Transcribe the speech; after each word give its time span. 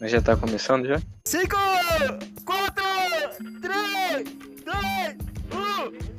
Mas 0.00 0.10
já 0.10 0.22
tá 0.22 0.34
começando 0.34 0.86
já? 0.86 0.98
5, 1.26 1.54
4, 2.46 2.82
3, 3.60 4.24
2, 4.64 5.16
1. 5.52 6.10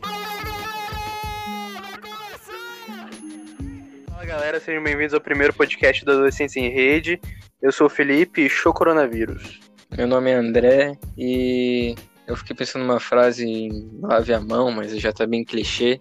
Fala 4.08 4.26
galera, 4.26 4.60
sejam 4.60 4.84
bem-vindos 4.84 5.16
ao 5.16 5.20
primeiro 5.20 5.52
podcast 5.52 6.06
da 6.06 6.12
Adolescência 6.12 6.60
em 6.60 6.70
Rede. 6.70 7.20
Eu 7.60 7.72
sou 7.72 7.88
o 7.88 7.90
Felipe, 7.90 8.48
show 8.48 8.72
coronavírus. 8.72 9.60
Meu 9.98 10.06
nome 10.06 10.30
é 10.30 10.36
André 10.36 10.96
e 11.18 11.96
eu 12.28 12.38
fiquei 12.38 12.56
pensando 12.56 12.86
numa 12.86 13.00
frase 13.00 13.48
em 13.48 14.00
lave 14.00 14.32
a 14.32 14.40
mão, 14.40 14.72
mas 14.72 14.96
já 15.00 15.12
tá 15.12 15.26
bem 15.26 15.44
clichê. 15.44 16.00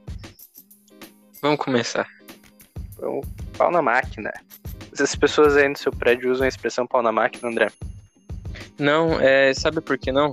Vamos 1.40 1.58
começar. 1.58 2.06
Então, 2.92 3.22
pau 3.56 3.70
na 3.70 3.80
máquina. 3.80 4.30
As 4.98 5.14
pessoas 5.14 5.56
aí 5.56 5.68
no 5.68 5.76
seu 5.76 5.92
prédio 5.92 6.30
usam 6.30 6.44
a 6.44 6.48
expressão 6.48 6.86
pau 6.86 7.02
na 7.02 7.12
máquina, 7.12 7.48
André? 7.48 7.70
Não, 8.78 9.20
é, 9.20 9.52
sabe 9.54 9.80
por 9.80 9.98
que 9.98 10.10
não? 10.10 10.32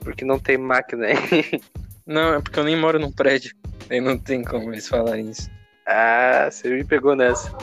Porque 0.00 0.24
não 0.24 0.38
tem 0.38 0.56
máquina 0.56 1.06
aí. 1.06 1.60
Não, 2.08 2.36
é 2.36 2.40
porque 2.40 2.58
eu 2.58 2.64
nem 2.64 2.74
moro 2.74 2.98
num 2.98 3.12
prédio. 3.12 3.54
Aí 3.90 4.00
não 4.00 4.16
tem 4.16 4.42
como 4.42 4.72
eles 4.72 4.88
falarem 4.88 5.28
isso. 5.28 5.50
Ah, 5.86 6.48
você 6.50 6.70
me 6.70 6.82
pegou 6.82 7.14
nessa. 7.14 7.54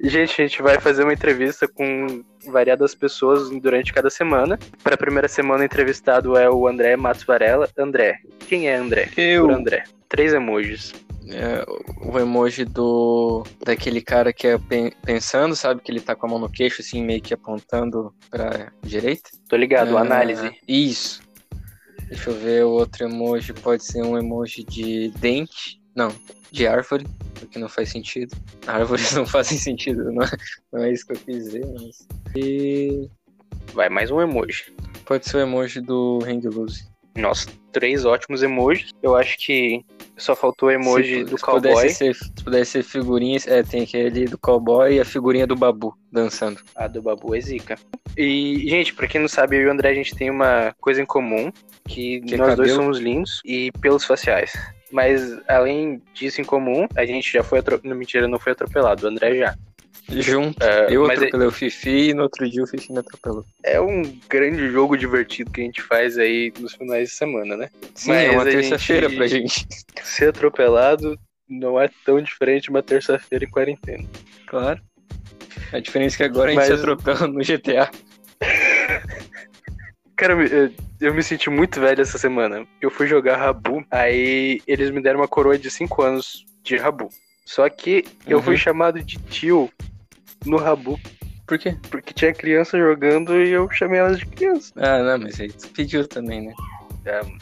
Gente, 0.00 0.42
a 0.42 0.46
gente 0.46 0.62
vai 0.62 0.78
fazer 0.78 1.02
uma 1.04 1.12
entrevista 1.12 1.66
com 1.66 2.22
variadas 2.46 2.94
pessoas 2.94 3.48
durante 3.48 3.92
cada 3.92 4.10
semana. 4.10 4.58
Para 4.82 4.94
a 4.94 4.98
primeira 4.98 5.28
semana, 5.28 5.62
o 5.62 5.64
entrevistado 5.64 6.36
é 6.36 6.50
o 6.50 6.66
André 6.66 6.96
Matos 6.96 7.24
Varela. 7.24 7.68
André, 7.78 8.18
quem 8.46 8.68
é 8.68 8.76
André? 8.76 9.08
Eu. 9.16 9.46
Por 9.46 9.54
André. 9.54 9.84
Três 10.08 10.34
emojis. 10.34 10.94
É, 11.28 11.64
o 12.06 12.18
emoji 12.18 12.64
do 12.64 13.44
daquele 13.64 14.00
cara 14.02 14.32
que 14.32 14.46
é 14.46 14.58
pen- 14.58 14.92
pensando, 15.04 15.56
sabe? 15.56 15.80
Que 15.80 15.90
ele 15.90 16.00
tá 16.00 16.14
com 16.14 16.26
a 16.26 16.30
mão 16.30 16.38
no 16.38 16.50
queixo, 16.50 16.82
assim, 16.82 17.02
meio 17.02 17.22
que 17.22 17.32
apontando 17.32 18.14
pra 18.30 18.70
direita. 18.82 19.30
Tô 19.48 19.56
ligado, 19.56 19.96
Ah, 19.96 20.00
análise. 20.02 20.52
Isso. 20.68 21.22
Deixa 22.08 22.30
eu 22.30 22.34
ver, 22.36 22.64
o 22.64 22.70
outro 22.70 23.04
emoji 23.06 23.52
pode 23.54 23.84
ser 23.84 24.02
um 24.02 24.18
emoji 24.18 24.62
de 24.64 25.08
dente. 25.18 25.80
Não, 25.96 26.14
de 26.50 26.66
árvore, 26.66 27.06
porque 27.34 27.58
não 27.58 27.68
faz 27.68 27.88
sentido. 27.90 28.36
Árvores 28.66 29.12
não 29.14 29.24
fazem 29.24 29.56
sentido, 29.56 30.12
não 30.12 30.22
é, 30.22 30.30
não 30.72 30.82
é 30.82 30.92
isso 30.92 31.06
que 31.06 31.12
eu 31.12 31.16
quis 31.16 31.44
dizer, 31.44 31.66
mas. 31.72 32.06
E 32.36 33.08
Vai, 33.72 33.88
mais 33.88 34.10
um 34.10 34.20
emoji. 34.20 34.72
pode 35.06 35.26
ser 35.28 35.38
o 35.38 35.40
emoji 35.40 35.80
do 35.80 36.18
Hang 36.24 36.46
Loose. 36.48 36.86
Nossa, 37.16 37.48
três 37.72 38.04
ótimos 38.04 38.42
emojis. 38.42 38.90
Eu 39.02 39.14
acho 39.16 39.38
que 39.38 39.84
só 40.16 40.34
faltou 40.34 40.68
o 40.68 40.72
emoji 40.72 41.18
Se- 41.18 41.24
do 41.24 41.38
se 41.38 41.44
cowboy. 41.44 41.72
Pudesse 41.72 41.94
ser, 41.94 42.14
se 42.14 42.32
pudesse 42.44 42.70
ser 42.72 42.82
figurinhas, 42.82 43.46
é, 43.46 43.62
tem 43.62 43.82
aquele 43.82 44.24
do 44.26 44.36
cowboy 44.38 44.94
e 44.94 45.00
a 45.00 45.04
figurinha 45.04 45.46
do 45.46 45.54
babu 45.56 45.96
dançando. 46.10 46.60
A 46.74 46.86
do 46.86 47.02
Babu 47.02 47.34
é 47.34 47.40
zica. 47.40 47.76
E, 48.16 48.68
gente, 48.68 48.94
pra 48.94 49.06
quem 49.08 49.20
não 49.20 49.28
sabe, 49.28 49.56
eu 49.56 49.62
e 49.62 49.66
o 49.66 49.70
André, 49.72 49.90
a 49.90 49.94
gente 49.94 50.14
tem 50.14 50.30
uma 50.30 50.74
coisa 50.80 51.02
em 51.02 51.06
comum, 51.06 51.50
que, 51.88 52.20
Que 52.20 52.34
é 52.34 52.38
nós 52.38 52.54
dois 52.54 52.68
cabelo. 52.70 52.76
somos 52.76 52.98
lindos 52.98 53.40
e 53.44 53.72
pelos 53.80 54.04
faciais. 54.04 54.52
Mas, 54.92 55.36
além 55.48 56.00
disso 56.14 56.40
em 56.40 56.44
comum, 56.44 56.86
a 56.96 57.04
gente 57.04 57.32
já 57.32 57.42
foi 57.42 57.58
atropelado. 57.58 57.88
Não, 57.88 57.96
mentira, 57.96 58.28
não 58.28 58.38
foi 58.38 58.52
atropelado, 58.52 59.04
o 59.04 59.08
André 59.10 59.36
já. 59.38 59.56
Junto. 60.08 60.62
É, 60.62 60.86
eu 60.90 61.10
é- 61.10 61.14
atropelei 61.14 61.46
o 61.48 61.50
Fifi 61.50 62.10
e 62.10 62.14
no 62.14 62.22
outro 62.24 62.48
dia 62.48 62.62
o 62.62 62.66
Fifi 62.66 62.92
me 62.92 62.98
atropelou. 62.98 63.44
É 63.64 63.80
um 63.80 64.02
grande 64.28 64.68
jogo 64.70 64.96
divertido 64.96 65.50
que 65.50 65.60
a 65.60 65.64
gente 65.64 65.80
faz 65.82 66.18
aí 66.18 66.52
nos 66.60 66.74
finais 66.74 67.08
de 67.08 67.14
semana, 67.14 67.56
né? 67.56 67.70
Sim, 67.94 68.10
Mas 68.10 68.24
é 68.24 68.30
uma 68.30 68.44
terça-feira 68.44 69.08
gente- 69.08 69.16
pra 69.18 69.26
gente. 69.26 69.66
Ser 70.04 70.28
atropelado 70.28 71.18
não 71.48 71.80
é 71.80 71.88
tão 72.04 72.20
diferente 72.20 72.64
de 72.64 72.70
uma 72.70 72.82
terça-feira 72.82 73.44
em 73.44 73.50
quarentena. 73.50 74.04
Claro. 74.46 74.80
A 75.72 75.78
diferença 75.80 76.16
é 76.16 76.18
que 76.18 76.22
agora 76.24 76.50
a 76.50 76.54
gente 76.54 76.66
se 76.66 76.72
atropela 76.72 77.26
no 77.26 77.40
GTA. 77.42 77.90
Cara, 80.16 80.32
eu 80.34 80.36
me- 80.36 80.48
eu, 80.50 80.70
eu 81.08 81.14
me 81.14 81.22
senti 81.22 81.50
muito 81.50 81.80
velho 81.80 82.00
essa 82.00 82.18
semana. 82.18 82.66
Eu 82.80 82.90
fui 82.90 83.06
jogar 83.06 83.36
Rabu, 83.36 83.84
aí 83.90 84.60
eles 84.66 84.90
me 84.90 85.02
deram 85.02 85.20
uma 85.20 85.28
coroa 85.28 85.58
de 85.58 85.70
5 85.70 86.02
anos 86.02 86.44
de 86.62 86.76
Rabu. 86.76 87.08
Só 87.44 87.68
que 87.68 88.04
eu 88.26 88.38
Uhum. 88.38 88.42
fui 88.44 88.56
chamado 88.56 89.02
de 89.02 89.18
tio 89.18 89.70
no 90.44 90.56
Rabu, 90.56 90.98
Por 91.46 91.58
quê? 91.58 91.76
porque 91.90 92.12
tinha 92.14 92.32
criança 92.32 92.78
jogando 92.78 93.36
e 93.36 93.50
eu 93.50 93.70
chamei 93.70 94.00
elas 94.00 94.18
de 94.18 94.26
criança. 94.26 94.72
Ah, 94.76 95.02
não, 95.02 95.18
mas 95.18 95.40
aí 95.40 95.50
tu 95.52 95.68
pediu 95.70 96.06
também, 96.06 96.42
né? 96.46 96.54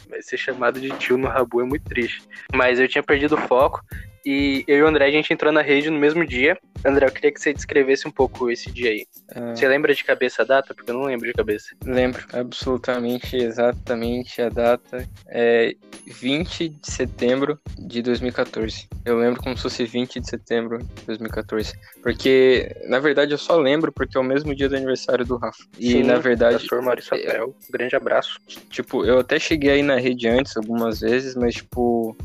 Mas 0.09 0.25
ser 0.25 0.37
chamado 0.37 0.79
de 0.81 0.89
tio 0.97 1.17
no 1.17 1.27
Rabu 1.29 1.61
é 1.61 1.63
muito 1.63 1.85
triste. 1.85 2.21
Mas 2.53 2.79
eu 2.79 2.87
tinha 2.87 3.01
perdido 3.03 3.35
o 3.35 3.47
foco 3.47 3.81
e 4.25 4.63
eu 4.67 4.77
e 4.77 4.81
o 4.83 4.87
André 4.87 5.05
a 5.07 5.11
gente 5.11 5.31
entrou 5.33 5.51
na 5.51 5.61
rede 5.61 5.89
no 5.89 5.99
mesmo 5.99 6.25
dia. 6.25 6.57
André, 6.85 7.05
eu 7.07 7.11
queria 7.11 7.31
que 7.31 7.39
você 7.39 7.53
descrevesse 7.53 8.07
um 8.07 8.11
pouco 8.11 8.51
esse 8.51 8.69
dia 8.71 8.89
aí. 8.91 9.05
Ah, 9.33 9.55
Você 9.55 9.67
lembra 9.67 9.93
de 9.95 10.03
cabeça 10.03 10.41
a 10.41 10.45
data? 10.45 10.73
Porque 10.73 10.91
eu 10.91 10.95
não 10.95 11.03
lembro 11.05 11.25
de 11.27 11.33
cabeça. 11.33 11.75
lembro 11.85 12.23
absolutamente, 12.33 13.37
exatamente 13.37 14.41
a 14.41 14.49
data. 14.49 15.07
É 15.27 15.73
20 16.07 16.69
de 16.69 16.91
setembro 16.91 17.57
de 17.77 18.01
2014. 18.01 18.87
Eu 19.05 19.17
lembro 19.17 19.41
como 19.41 19.55
se 19.55 19.63
fosse 19.63 19.85
20 19.85 20.19
de 20.19 20.29
setembro 20.29 20.79
de 20.79 21.05
2014. 21.05 21.73
Porque, 22.01 22.75
na 22.87 22.99
verdade, 22.99 23.31
eu 23.31 23.37
só 23.37 23.55
lembro 23.55 23.91
porque 23.91 24.17
é 24.17 24.19
o 24.19 24.23
mesmo 24.23 24.53
dia 24.53 24.67
do 24.67 24.75
aniversário 24.75 25.25
do 25.25 25.37
Rafa. 25.37 25.63
E, 25.79 25.91
Sim, 25.93 26.03
na 26.03 26.17
verdade, 26.17 26.57
Pastor 26.59 26.81
Maurício 26.81 27.15
Apel. 27.15 27.55
Grande 27.71 27.95
abraço. 27.95 28.39
Tipo, 28.69 29.05
eu 29.05 29.19
até 29.19 29.39
cheguei 29.39 29.71
aí 29.71 29.83
na 29.83 29.95
rede 29.97 30.27
antes 30.27 30.57
algumas 30.57 30.99
vezes, 30.99 31.35
mas 31.35 31.55
tipo, 31.55 32.15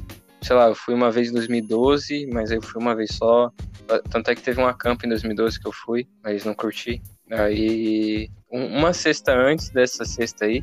sei 0.40 0.56
lá, 0.56 0.68
eu 0.68 0.74
fui 0.74 0.94
uma 0.94 1.10
vez 1.10 1.28
em 1.30 1.32
2012, 1.34 2.26
mas 2.32 2.50
eu 2.50 2.62
fui 2.62 2.80
uma 2.80 2.94
vez 2.94 3.10
só. 3.14 3.50
Tanto 4.10 4.30
é 4.30 4.34
que 4.34 4.42
teve 4.42 4.60
uma 4.60 4.74
camp 4.74 5.02
em 5.04 5.08
2012 5.08 5.60
que 5.60 5.66
eu 5.66 5.72
fui, 5.72 6.06
mas 6.22 6.44
não 6.44 6.54
curti. 6.54 7.00
Aí, 7.30 8.28
um- 8.50 8.78
uma 8.78 8.92
sexta 8.92 9.32
antes 9.32 9.70
dessa 9.70 10.04
sexta 10.04 10.44
aí, 10.44 10.62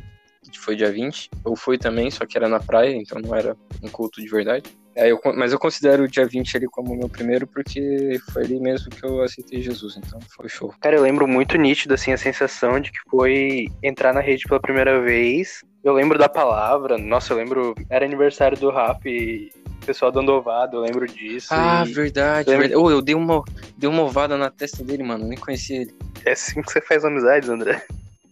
que 0.50 0.58
foi 0.60 0.76
dia 0.76 0.92
20, 0.92 1.28
eu 1.44 1.56
fui 1.56 1.76
também, 1.76 2.10
só 2.10 2.24
que 2.24 2.36
era 2.36 2.48
na 2.48 2.60
praia, 2.60 2.94
então 2.94 3.20
não 3.20 3.34
era 3.34 3.56
um 3.82 3.88
culto 3.88 4.20
de 4.20 4.28
verdade. 4.28 4.70
Aí 4.96 5.10
eu, 5.10 5.20
mas 5.36 5.52
eu 5.52 5.58
considero 5.58 6.04
o 6.04 6.08
dia 6.08 6.24
20 6.24 6.56
ali 6.56 6.66
como 6.66 6.96
meu 6.96 7.08
primeiro, 7.08 7.46
porque 7.46 8.18
foi 8.32 8.44
ali 8.44 8.58
mesmo 8.58 8.88
que 8.88 9.04
eu 9.04 9.22
aceitei 9.22 9.60
Jesus, 9.60 9.96
então 9.96 10.18
foi 10.34 10.48
show. 10.48 10.72
Cara, 10.80 10.96
eu 10.96 11.02
lembro 11.02 11.26
muito 11.28 11.58
nítido, 11.58 11.92
assim, 11.94 12.12
a 12.12 12.16
sensação 12.16 12.80
de 12.80 12.90
que 12.92 12.98
foi 13.10 13.66
entrar 13.82 14.14
na 14.14 14.20
rede 14.20 14.44
pela 14.48 14.60
primeira 14.60 15.00
vez. 15.02 15.62
Eu 15.84 15.92
lembro 15.92 16.16
da 16.18 16.28
palavra, 16.28 16.96
nossa, 16.96 17.32
eu 17.32 17.36
lembro, 17.36 17.74
era 17.90 18.04
aniversário 18.06 18.56
do 18.56 18.70
rap 18.70 19.04
e 19.06 19.50
pessoal 19.86 20.10
dando 20.12 20.32
ovado, 20.32 20.76
eu 20.76 20.80
lembro 20.80 21.06
disso. 21.06 21.48
Ah, 21.50 21.84
e 21.86 21.92
verdade, 21.92 22.48
lembra- 22.50 22.68
verdade. 22.68 22.82
Oh, 22.84 22.90
eu 22.90 23.00
dei 23.00 23.14
uma, 23.14 23.42
dei 23.76 23.88
uma 23.88 24.02
ovada 24.02 24.36
na 24.36 24.50
testa 24.50 24.82
dele, 24.84 25.02
mano, 25.02 25.26
nem 25.26 25.38
conhecia 25.38 25.82
ele. 25.82 25.94
é 26.24 26.32
assim 26.32 26.60
que 26.62 26.70
você 26.72 26.80
faz 26.80 27.04
amizades, 27.04 27.48
André. 27.48 27.84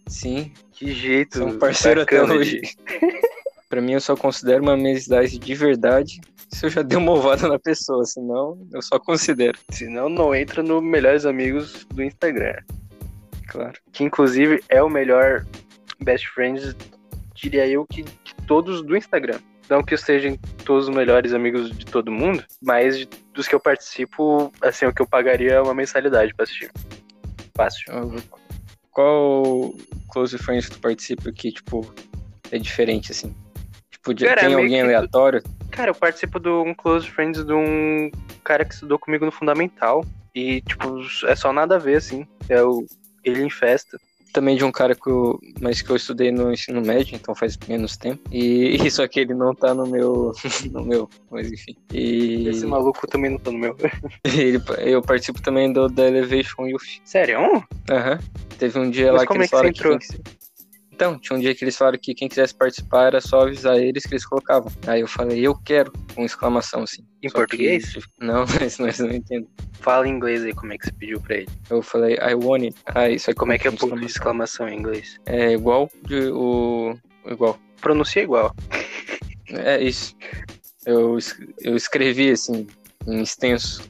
Sim, 0.07 0.51
Que 0.71 0.93
jeito. 0.93 1.39
sou 1.39 1.47
um 1.47 1.57
parceiro 1.57 2.01
até 2.01 2.21
hoje. 2.21 2.61
pra 3.69 3.81
mim, 3.81 3.93
eu 3.93 4.01
só 4.01 4.15
considero 4.15 4.61
uma 4.61 4.73
amizade 4.73 5.39
de 5.39 5.55
verdade 5.55 6.21
se 6.51 6.65
eu 6.65 6.69
já 6.69 6.81
dei 6.83 6.97
uma 6.97 7.11
ovada 7.11 7.47
na 7.49 7.57
pessoa, 7.59 8.05
senão 8.05 8.57
eu 8.71 8.81
só 8.81 8.99
considero, 8.99 9.57
Senão 9.71 10.07
não 10.07 10.33
entra 10.33 10.61
no 10.63 10.79
Melhores 10.81 11.25
Amigos 11.25 11.85
do 11.93 12.03
Instagram. 12.03 12.55
claro. 13.47 13.73
Que 13.91 14.03
inclusive 14.03 14.63
é 14.69 14.81
o 14.81 14.87
melhor 14.89 15.45
best 16.01 16.27
friends, 16.29 16.75
diria 17.33 17.67
eu, 17.67 17.85
que 17.85 18.03
de 18.03 18.35
todos 18.47 18.81
do 18.83 18.95
Instagram. 18.95 19.39
Não 19.69 19.81
que 19.83 19.93
eu 19.93 19.97
sejam 19.97 20.37
todos 20.63 20.87
os 20.87 20.95
melhores 20.95 21.33
amigos 21.33 21.71
de 21.75 21.85
todo 21.85 22.11
mundo, 22.11 22.43
mas 22.61 23.05
dos 23.33 23.47
que 23.47 23.55
eu 23.55 23.59
participo, 23.59 24.51
assim, 24.61 24.85
o 24.85 24.93
que 24.93 25.01
eu 25.01 25.07
pagaria 25.07 25.53
é 25.53 25.61
uma 25.61 25.73
mensalidade 25.73 26.33
pra 26.33 26.43
assistir. 26.43 26.71
Fácil. 27.55 27.91
Eu- 27.91 28.23
Qual 28.91 29.73
close 30.09 30.37
friends 30.37 30.69
tu 30.69 30.79
participa 30.79 31.29
que, 31.31 31.51
tipo, 31.51 31.85
é 32.51 32.57
diferente, 32.57 33.11
assim? 33.11 33.35
Tipo, 33.91 34.15
Cara, 34.15 34.39
tem 34.41 34.53
alguém 34.53 34.81
aleatório? 34.81 35.43
Cara, 35.71 35.89
eu 35.91 35.95
participo 35.95 36.39
de 36.39 36.47
um 36.47 36.73
close 36.73 37.09
friends 37.09 37.43
de 37.43 37.51
um 37.51 38.09
cara 38.43 38.63
que 38.63 38.73
estudou 38.73 38.97
comigo 38.97 39.25
no 39.25 39.31
Fundamental. 39.31 40.05
E, 40.33 40.61
tipo, 40.61 41.01
é 41.27 41.35
só 41.35 41.51
nada 41.51 41.75
a 41.75 41.79
ver, 41.79 41.95
assim. 41.97 42.25
É 42.47 42.61
o 42.63 42.85
ele 43.23 43.43
em 43.43 43.49
festa. 43.49 43.99
Também 44.35 44.57
de 44.57 44.65
um 44.65 44.71
cara 44.71 44.93
que 44.93 45.09
eu, 45.09 45.39
mas 45.61 45.81
que 45.81 45.89
eu 45.89 45.95
estudei 45.95 46.29
no 46.29 46.51
ensino 46.51 46.81
médio, 46.81 47.15
então 47.15 47.33
faz 47.33 47.57
menos 47.69 47.95
tempo. 47.95 48.21
E, 48.29 48.75
e 48.85 48.91
só 48.91 49.07
que 49.07 49.21
ele 49.21 49.33
não 49.33 49.55
tá 49.55 49.73
no 49.73 49.87
meu, 49.87 50.33
no 50.73 50.83
meu, 50.83 51.09
mas 51.31 51.49
enfim. 51.49 51.73
E 51.93 52.45
Esse 52.49 52.65
maluco 52.65 53.07
também 53.07 53.31
não 53.31 53.39
tá 53.39 53.49
no 53.49 53.57
meu. 53.57 53.77
ele, 54.27 54.61
eu 54.79 55.01
participo 55.01 55.41
também 55.41 55.71
do 55.71 55.87
da 55.87 56.05
Elevation 56.05 56.67
Youth. 56.67 56.99
Sério? 57.05 57.63
Aham. 57.89 58.19
Teve 58.59 58.77
um 58.77 58.89
dia 58.89 59.13
Mas 59.13 59.21
lá 59.21 59.21
que 59.21 59.27
como 59.27 59.39
eles 59.39 59.53
é 59.53 59.71
que 59.71 59.73
você 59.73 59.83
falaram 59.85 59.99
que, 59.99 60.15
entrou? 60.17 60.35
Então, 60.95 61.19
tinha 61.19 61.35
um 61.37 61.41
dia 61.41 61.53
que 61.53 61.61
eles 61.65 61.75
falaram 61.75 61.99
que 62.01 62.13
quem 62.15 62.29
quisesse 62.29 62.55
participar 62.55 63.07
era 63.07 63.19
só 63.19 63.41
avisar 63.41 63.77
eles 63.77 64.03
que 64.05 64.13
eles 64.13 64.25
colocavam. 64.25 64.71
Aí 64.87 65.01
eu 65.01 65.07
falei, 65.09 65.45
eu 65.45 65.53
quero, 65.53 65.91
com 66.15 66.23
exclamação 66.23 66.83
assim. 66.83 67.01
Em 67.21 67.27
Só 67.27 67.33
que- 67.33 67.39
português? 67.41 67.93
Não, 68.17 68.45
mas 68.57 68.79
nós 68.79 68.97
não 68.99 69.11
entendo. 69.11 69.45
Fala 69.81 70.07
em 70.07 70.11
inglês 70.11 70.41
aí 70.45 70.53
como 70.53 70.71
é 70.71 70.77
que 70.77 70.85
você 70.85 70.93
pediu 70.93 71.19
pra 71.19 71.35
ele. 71.35 71.49
Eu 71.69 71.81
falei, 71.81 72.15
I 72.15 72.33
want 72.33 72.63
it. 72.63 72.77
Aí 72.85 73.19
só 73.19 73.31
que 73.33 73.37
Como 73.37 73.51
é 73.51 73.57
que 73.57 73.67
é 73.67 73.71
ponto 73.71 73.99
de 73.99 74.05
exclamação. 74.05 74.69
em 74.69 74.79
inglês? 74.79 75.19
É 75.25 75.51
igual 75.51 75.91
de 76.07 76.29
o. 76.31 76.97
Igual. 77.25 77.59
Pronuncia 77.81 78.21
igual. 78.23 78.55
É 79.49 79.83
isso. 79.83 80.15
Eu, 80.85 81.17
eu 81.61 81.75
escrevi 81.75 82.31
assim, 82.31 82.65
em 83.05 83.21
extenso, 83.21 83.83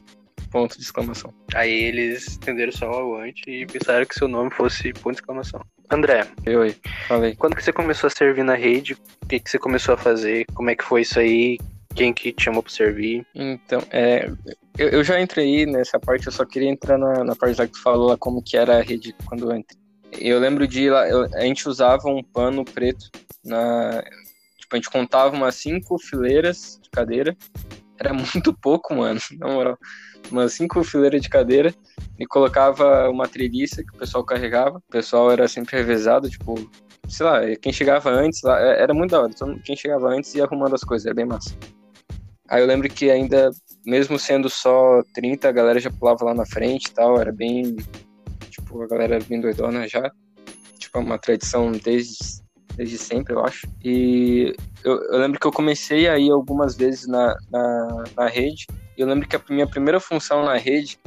ponto 0.50 0.76
de 0.76 0.84
exclamação. 0.84 1.32
Aí 1.54 1.72
eles 1.72 2.36
entenderam 2.38 2.72
só 2.72 2.90
o 3.06 3.16
ante 3.18 3.44
e 3.50 3.66
pensaram 3.68 4.06
que 4.08 4.16
seu 4.16 4.28
nome 4.28 4.50
fosse 4.52 4.92
ponto 4.94 5.14
de 5.16 5.22
exclamação. 5.22 5.62
André, 5.90 6.26
Oi, 6.48 6.76
falei. 7.08 7.36
quando 7.36 7.56
que 7.56 7.64
você 7.64 7.72
começou 7.72 8.08
a 8.08 8.12
servir 8.12 8.44
na 8.44 8.56
rede? 8.56 8.94
O 9.24 9.28
que, 9.28 9.40
que 9.40 9.50
você 9.50 9.58
começou 9.60 9.94
a 9.94 9.98
fazer? 9.98 10.46
Como 10.54 10.70
é 10.70 10.76
que 10.76 10.84
foi 10.84 11.02
isso 11.02 11.20
aí? 11.20 11.58
Quem 11.96 12.12
que 12.14 12.34
te 12.34 12.44
chamou 12.44 12.62
pra 12.64 12.72
servir? 12.72 13.26
Então, 13.34 13.82
é, 13.92 14.30
eu, 14.78 14.90
eu 14.90 15.04
já 15.04 15.20
entrei 15.22 15.66
nessa 15.66 16.00
parte, 16.00 16.26
eu 16.28 16.32
só 16.32 16.44
queria 16.46 16.70
entrar 16.70 16.98
na, 16.98 17.24
na 17.24 17.36
parte 17.36 17.58
lá 17.60 17.66
que 17.68 17.74
tu 17.74 17.82
falou 17.82 18.10
lá 18.10 18.18
como 18.18 18.42
que 18.42 18.58
era 18.58 18.78
a 18.78 18.82
rede 18.82 19.16
quando 19.26 19.50
eu 19.52 19.56
entrei. 19.58 19.80
Eu 20.20 20.40
lembro 20.40 20.68
de 20.68 20.90
lá, 20.90 21.08
eu- 21.08 21.30
a 21.34 21.42
gente 21.42 21.68
usava 21.70 22.08
um 22.10 22.22
pano 22.24 22.66
preto 22.66 23.10
na. 23.44 24.04
Tipo, 24.58 24.76
a 24.76 24.78
gente 24.78 24.90
contava 24.90 25.36
umas 25.36 25.56
cinco 25.56 25.98
fileiras 26.00 26.80
de 26.82 26.90
cadeira. 26.90 27.36
Era 28.00 28.14
muito 28.14 28.54
pouco, 28.54 28.96
mano, 28.96 29.20
na 29.40 29.48
moral. 29.48 29.78
Umas 30.32 30.54
cinco 30.54 30.84
fileiras 30.84 31.22
de 31.22 31.30
cadeira 31.30 31.74
e 32.20 32.26
colocava 32.26 33.10
uma 33.10 33.28
treliça 33.28 33.84
que 33.84 33.96
o 33.96 34.00
pessoal 34.00 34.24
carregava. 34.24 34.78
O 34.80 34.92
pessoal 34.92 35.32
era 35.32 35.48
sempre 35.48 35.78
revezado, 35.78 36.30
tipo, 36.30 36.56
sei 37.08 37.26
lá, 37.26 37.42
quem 37.62 37.72
chegava 37.72 38.10
antes, 38.10 38.42
lá, 38.42 38.60
é- 38.60 38.82
era 38.82 38.94
muito 38.94 39.12
da 39.12 39.22
hora. 39.22 39.32
Então, 39.34 39.58
quem 39.64 39.76
chegava 39.76 40.10
antes 40.10 40.34
ia 40.34 40.44
arrumando 40.44 40.74
as 40.74 40.84
coisas, 40.84 41.06
era 41.06 41.16
bem 41.16 41.26
massa. 41.26 41.56
Aí 42.48 42.62
eu 42.62 42.68
lembro 42.68 42.88
que 42.90 43.10
ainda, 43.10 43.50
mesmo 43.86 44.20
sendo 44.20 44.50
só 44.50 45.02
30, 45.14 45.50
a 45.50 45.52
galera 45.52 45.80
já 45.80 45.90
pulava 45.92 46.26
lá 46.26 46.34
na 46.34 46.46
frente 46.46 46.86
e 46.88 46.92
tal, 46.92 47.20
era 47.20 47.32
bem. 47.32 47.76
Tipo, 48.50 48.82
a 48.84 48.88
galera 48.88 49.20
bem 49.28 49.42
doidona 49.42 49.88
já. 49.88 50.12
Tipo, 50.78 51.00
é 51.00 51.02
uma 51.02 51.18
tradição 51.18 51.72
desde, 51.72 52.18
desde 52.76 52.98
sempre, 52.98 53.34
eu 53.34 53.44
acho. 53.44 53.68
E 53.84 54.56
eu, 54.84 55.02
eu 55.04 55.20
lembro 55.20 55.40
que 55.40 55.48
eu 55.48 55.52
comecei 55.52 56.08
a 56.08 56.18
ir 56.18 56.32
algumas 56.32 56.76
vezes 56.76 57.08
na, 57.08 57.36
na, 57.50 58.04
na 58.16 58.28
rede. 58.28 58.68
E 58.98 59.02
eu 59.02 59.08
lembro 59.08 59.28
que 59.28 59.36
a 59.36 59.42
minha 59.50 59.68
primeira 59.68 60.00
função 60.00 60.46
na 60.46 60.58
rede. 60.58 61.00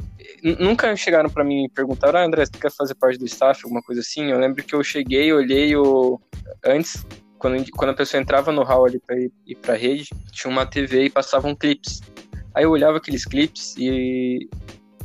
Nunca 0.59 0.95
chegaram 0.95 1.29
pra 1.29 1.43
mim 1.43 1.65
e 1.65 1.69
perguntaram, 1.69 2.19
ah, 2.19 2.25
André, 2.25 2.45
você 2.45 2.51
quer 2.51 2.71
fazer 2.71 2.95
parte 2.95 3.17
do 3.17 3.25
staff, 3.25 3.61
alguma 3.63 3.81
coisa 3.81 4.01
assim? 4.01 4.31
Eu 4.31 4.39
lembro 4.39 4.63
que 4.63 4.73
eu 4.73 4.83
cheguei, 4.83 5.31
olhei 5.33 5.75
o. 5.75 6.19
Antes, 6.63 7.05
quando, 7.37 7.63
quando 7.71 7.91
a 7.91 7.95
pessoa 7.95 8.21
entrava 8.21 8.51
no 8.51 8.63
hall 8.63 8.85
ali 8.85 8.99
pra 8.99 9.17
ir, 9.17 9.31
ir 9.45 9.55
pra 9.55 9.75
rede, 9.75 10.09
tinha 10.31 10.51
uma 10.51 10.65
TV 10.65 11.05
e 11.05 11.09
passavam 11.09 11.55
clipes. 11.55 12.01
Aí 12.53 12.63
eu 12.63 12.71
olhava 12.71 12.97
aqueles 12.97 13.25
clipes 13.25 13.75
e 13.77 14.49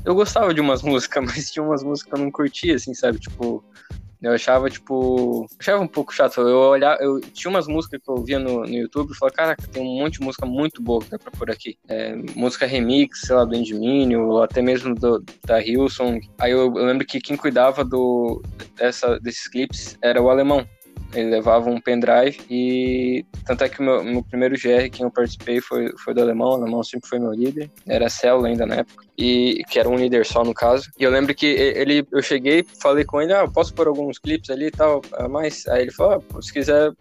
eu 0.04 0.14
gostava 0.14 0.52
de 0.52 0.60
umas 0.60 0.82
músicas, 0.82 1.24
mas 1.24 1.50
tinha 1.50 1.64
umas 1.64 1.82
músicas 1.82 2.12
que 2.12 2.20
eu 2.20 2.24
não 2.24 2.30
curtia, 2.30 2.74
assim, 2.74 2.94
sabe? 2.94 3.18
Tipo, 3.18 3.64
eu 4.24 4.32
achava, 4.32 4.70
tipo, 4.70 5.46
achava 5.58 5.82
um 5.82 5.86
pouco 5.86 6.14
chato. 6.14 6.40
Eu 6.40 6.56
olhava, 6.56 7.02
eu 7.02 7.20
tinha 7.20 7.50
umas 7.50 7.66
músicas 7.66 8.00
que 8.02 8.10
eu 8.10 8.22
via 8.22 8.38
no, 8.38 8.60
no 8.60 8.74
YouTube 8.74 9.12
e 9.12 9.18
falava, 9.18 9.36
caraca, 9.36 9.66
tem 9.68 9.82
um 9.82 9.98
monte 9.98 10.18
de 10.18 10.24
música 10.24 10.46
muito 10.46 10.82
boa 10.82 11.02
que 11.02 11.10
dá 11.10 11.18
pra 11.18 11.30
pôr 11.30 11.50
aqui. 11.50 11.76
É, 11.88 12.14
música 12.34 12.66
remix, 12.66 13.20
sei 13.20 13.36
lá, 13.36 13.44
do 13.44 13.54
Endminio, 13.54 14.28
ou 14.28 14.42
até 14.42 14.62
mesmo 14.62 14.94
do, 14.94 15.22
da 15.44 15.60
Hillsong. 15.60 16.20
Aí 16.38 16.52
eu, 16.52 16.72
eu 16.74 16.84
lembro 16.84 17.06
que 17.06 17.20
quem 17.20 17.36
cuidava 17.36 17.84
do, 17.84 18.42
dessa, 18.76 19.18
desses 19.20 19.46
clipes 19.46 19.98
era 20.00 20.22
o 20.22 20.30
alemão. 20.30 20.66
Ele 21.12 21.30
levava 21.30 21.70
um 21.70 21.80
pendrive 21.80 22.40
e 22.50 23.24
tanto 23.46 23.64
é 23.64 23.68
que 23.68 23.80
o 23.80 23.82
meu, 23.84 24.02
meu 24.02 24.22
primeiro 24.22 24.56
GR 24.56 24.90
que 24.90 25.04
eu 25.04 25.10
participei 25.10 25.60
foi, 25.60 25.92
foi 25.98 26.14
do 26.14 26.20
alemão, 26.20 26.50
o 26.50 26.54
alemão 26.54 26.82
sempre 26.82 27.08
foi 27.08 27.18
meu 27.18 27.32
líder, 27.32 27.70
era 27.86 28.08
célula 28.08 28.48
ainda 28.48 28.66
na 28.66 28.76
época, 28.76 29.04
e 29.16 29.62
que 29.68 29.78
era 29.78 29.88
um 29.88 29.96
líder 29.96 30.26
só 30.26 30.42
no 30.42 30.54
caso. 30.54 30.90
E 30.98 31.04
eu 31.04 31.10
lembro 31.10 31.34
que 31.34 31.46
ele, 31.46 32.06
eu 32.10 32.22
cheguei, 32.22 32.64
falei 32.80 33.04
com 33.04 33.20
ele, 33.20 33.32
ah, 33.32 33.40
eu 33.40 33.52
posso 33.52 33.72
pôr 33.74 33.86
alguns 33.86 34.18
clipes 34.18 34.50
ali 34.50 34.66
e 34.66 34.70
tal, 34.70 35.02
a 35.12 35.28
mais? 35.28 35.66
Aí 35.68 35.82
ele 35.82 35.92
falou, 35.92 36.24
ah, 36.34 36.42
se 36.42 36.52
quiser 36.52 36.92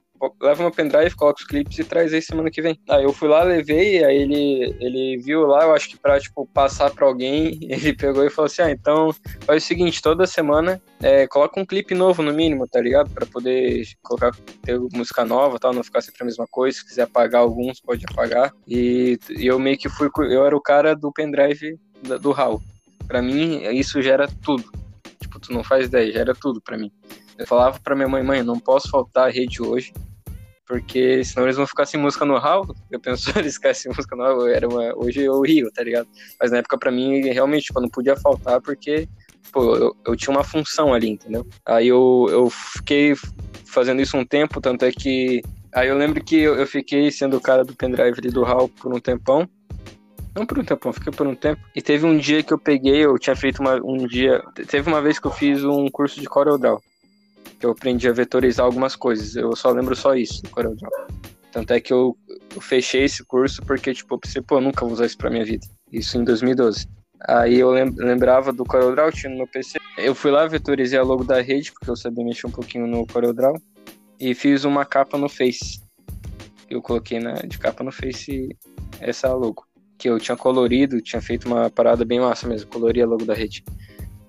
leva 0.41 0.63
uma 0.63 0.71
pendrive, 0.71 1.15
coloca 1.15 1.41
os 1.41 1.47
clipes 1.47 1.77
e 1.79 1.83
traz 1.83 2.13
aí 2.13 2.21
semana 2.21 2.51
que 2.51 2.61
vem. 2.61 2.79
Aí 2.89 3.03
eu 3.03 3.13
fui 3.13 3.27
lá, 3.27 3.43
levei, 3.43 4.03
aí 4.03 4.17
ele, 4.17 4.75
ele 4.79 5.17
viu 5.17 5.45
lá, 5.45 5.63
eu 5.63 5.73
acho 5.73 5.89
que 5.89 5.97
pra, 5.97 6.19
tipo, 6.19 6.45
passar 6.53 6.91
pra 6.91 7.05
alguém, 7.05 7.57
ele 7.69 7.93
pegou 7.93 8.25
e 8.25 8.29
falou 8.29 8.47
assim, 8.47 8.61
ah, 8.61 8.71
então 8.71 9.13
faz 9.41 9.63
o 9.63 9.67
seguinte, 9.67 10.01
toda 10.01 10.27
semana 10.27 10.81
é, 11.01 11.27
coloca 11.27 11.59
um 11.59 11.65
clipe 11.65 11.93
novo 11.95 12.21
no 12.21 12.33
mínimo, 12.33 12.67
tá 12.67 12.79
ligado? 12.79 13.09
Pra 13.09 13.25
poder 13.25 13.85
colocar, 14.01 14.31
ter 14.61 14.79
música 14.93 15.25
nova 15.25 15.59
tal, 15.59 15.73
não 15.73 15.83
ficar 15.83 16.01
sempre 16.01 16.23
a 16.23 16.25
mesma 16.25 16.45
coisa, 16.49 16.77
se 16.77 16.85
quiser 16.85 17.03
apagar 17.03 17.41
alguns, 17.41 17.79
pode 17.81 18.05
apagar. 18.09 18.53
E, 18.67 19.17
e 19.29 19.47
eu 19.47 19.59
meio 19.59 19.77
que 19.77 19.89
fui, 19.89 20.09
eu 20.29 20.45
era 20.45 20.55
o 20.55 20.61
cara 20.61 20.95
do 20.95 21.11
pendrive 21.11 21.77
do 22.21 22.31
Raul. 22.31 22.61
Pra 23.07 23.21
mim, 23.21 23.63
isso 23.73 24.01
já 24.01 24.13
era 24.13 24.27
tudo. 24.27 24.71
Tipo, 25.19 25.39
tu 25.39 25.53
não 25.53 25.63
faz 25.63 25.87
ideia, 25.87 26.11
já 26.11 26.19
era 26.19 26.33
tudo 26.33 26.61
pra 26.61 26.77
mim. 26.77 26.91
Eu 27.37 27.47
falava 27.47 27.79
pra 27.79 27.95
minha 27.95 28.07
mãe, 28.07 28.23
mãe, 28.23 28.43
não 28.43 28.59
posso 28.59 28.89
faltar 28.89 29.27
a 29.27 29.31
rede 29.31 29.61
hoje, 29.61 29.91
porque 30.65 31.23
senão 31.23 31.45
eles 31.45 31.57
vão 31.57 31.67
ficar 31.67 31.85
sem 31.85 31.99
música 31.99 32.25
no 32.25 32.37
hall. 32.37 32.65
Eu 32.89 32.99
penso, 32.99 33.31
eles 33.37 33.55
ficarem 33.55 33.75
sem 33.75 33.91
música 33.91 34.15
no 34.15 34.23
hall, 34.23 34.47
era 34.47 34.67
uma, 34.67 34.95
hoje 34.95 35.21
eu 35.21 35.41
rio, 35.41 35.71
tá 35.71 35.83
ligado? 35.83 36.07
Mas 36.39 36.51
na 36.51 36.57
época 36.57 36.77
pra 36.77 36.91
mim, 36.91 37.21
realmente, 37.29 37.65
tipo, 37.65 37.81
não 37.81 37.89
podia 37.89 38.15
faltar, 38.15 38.61
porque, 38.61 39.07
pô, 39.51 39.75
eu, 39.75 39.95
eu 40.07 40.15
tinha 40.15 40.35
uma 40.35 40.43
função 40.43 40.93
ali, 40.93 41.09
entendeu? 41.09 41.45
Aí 41.65 41.87
eu, 41.87 42.27
eu 42.29 42.49
fiquei 42.49 43.15
fazendo 43.65 44.01
isso 44.01 44.17
um 44.17 44.25
tempo, 44.25 44.61
tanto 44.61 44.85
é 44.85 44.91
que... 44.91 45.41
Aí 45.73 45.87
eu 45.87 45.97
lembro 45.97 46.23
que 46.23 46.35
eu, 46.35 46.55
eu 46.55 46.67
fiquei 46.67 47.09
sendo 47.11 47.37
o 47.37 47.41
cara 47.41 47.63
do 47.63 47.75
pendrive 47.75 48.19
ali 48.19 48.29
do 48.29 48.43
hall 48.43 48.69
por 48.69 48.93
um 48.93 48.99
tempão, 48.99 49.49
não 50.35 50.45
por 50.45 50.57
um 50.57 50.63
tempão, 50.63 50.91
fiquei 50.91 51.11
por 51.11 51.27
um 51.27 51.35
tempo. 51.35 51.61
E 51.75 51.81
teve 51.81 52.05
um 52.05 52.17
dia 52.17 52.41
que 52.41 52.53
eu 52.53 52.57
peguei, 52.57 53.05
eu 53.05 53.17
tinha 53.19 53.35
feito 53.35 53.59
uma, 53.59 53.75
um 53.83 54.07
dia. 54.07 54.43
Teve 54.67 54.89
uma 54.89 55.01
vez 55.01 55.19
que 55.19 55.27
eu 55.27 55.31
fiz 55.31 55.63
um 55.63 55.87
curso 55.89 56.19
de 56.19 56.27
CorelDRAW. 56.27 56.81
Que 57.63 57.67
eu 57.67 57.71
aprendi 57.71 58.09
a 58.09 58.11
vetorizar 58.11 58.65
algumas 58.65 58.93
coisas. 58.93 59.37
Eu 59.37 59.55
só 59.55 59.71
lembro 59.71 59.95
só 59.95 60.13
isso 60.15 60.43
do 60.43 60.49
CorelDRAW. 60.49 60.91
Tanto 61.49 61.71
é 61.71 61.79
que 61.79 61.93
eu, 61.93 62.17
eu 62.53 62.59
fechei 62.59 63.05
esse 63.05 63.23
curso 63.23 63.61
porque, 63.65 63.93
tipo, 63.93 64.15
eu 64.15 64.19
pensei, 64.19 64.41
pô, 64.41 64.57
eu 64.57 64.61
nunca 64.61 64.83
vou 64.83 64.93
usar 64.93 65.05
isso 65.05 65.17
pra 65.17 65.29
minha 65.29 65.45
vida. 65.45 65.65
Isso 65.89 66.17
em 66.17 66.25
2012. 66.25 66.85
Aí 67.21 67.57
eu 67.57 67.71
lem- 67.71 67.95
lembrava 67.95 68.51
do 68.51 68.65
CorelDRAW, 68.65 69.13
tinha 69.13 69.29
no 69.29 69.37
meu 69.37 69.47
PC. 69.47 69.79
Eu 69.97 70.13
fui 70.13 70.29
lá, 70.29 70.45
vetorizei 70.45 70.99
a 70.99 71.03
logo 71.03 71.23
da 71.23 71.39
rede, 71.41 71.71
porque 71.71 71.89
eu 71.89 71.95
sabia 71.95 72.25
mexer 72.25 72.47
um 72.47 72.51
pouquinho 72.51 72.85
no 72.85 73.07
CorelDRAW. 73.07 73.55
E 74.19 74.33
fiz 74.35 74.65
uma 74.65 74.83
capa 74.83 75.17
no 75.17 75.29
Face. 75.29 75.79
Eu 76.69 76.81
coloquei 76.81 77.21
na, 77.21 77.35
de 77.35 77.57
capa 77.57 77.81
no 77.81 77.93
Face 77.93 78.49
essa 78.99 79.33
logo 79.33 79.63
que 79.97 80.09
eu 80.09 80.19
tinha 80.19 80.35
colorido, 80.35 80.99
tinha 81.01 81.21
feito 81.21 81.45
uma 81.47 81.69
parada 81.69 82.03
bem 82.03 82.19
massa 82.19 82.45
mesmo, 82.45 82.69
colori 82.69 83.01
a 83.01 83.05
logo 83.05 83.23
da 83.23 83.33
rede. 83.33 83.63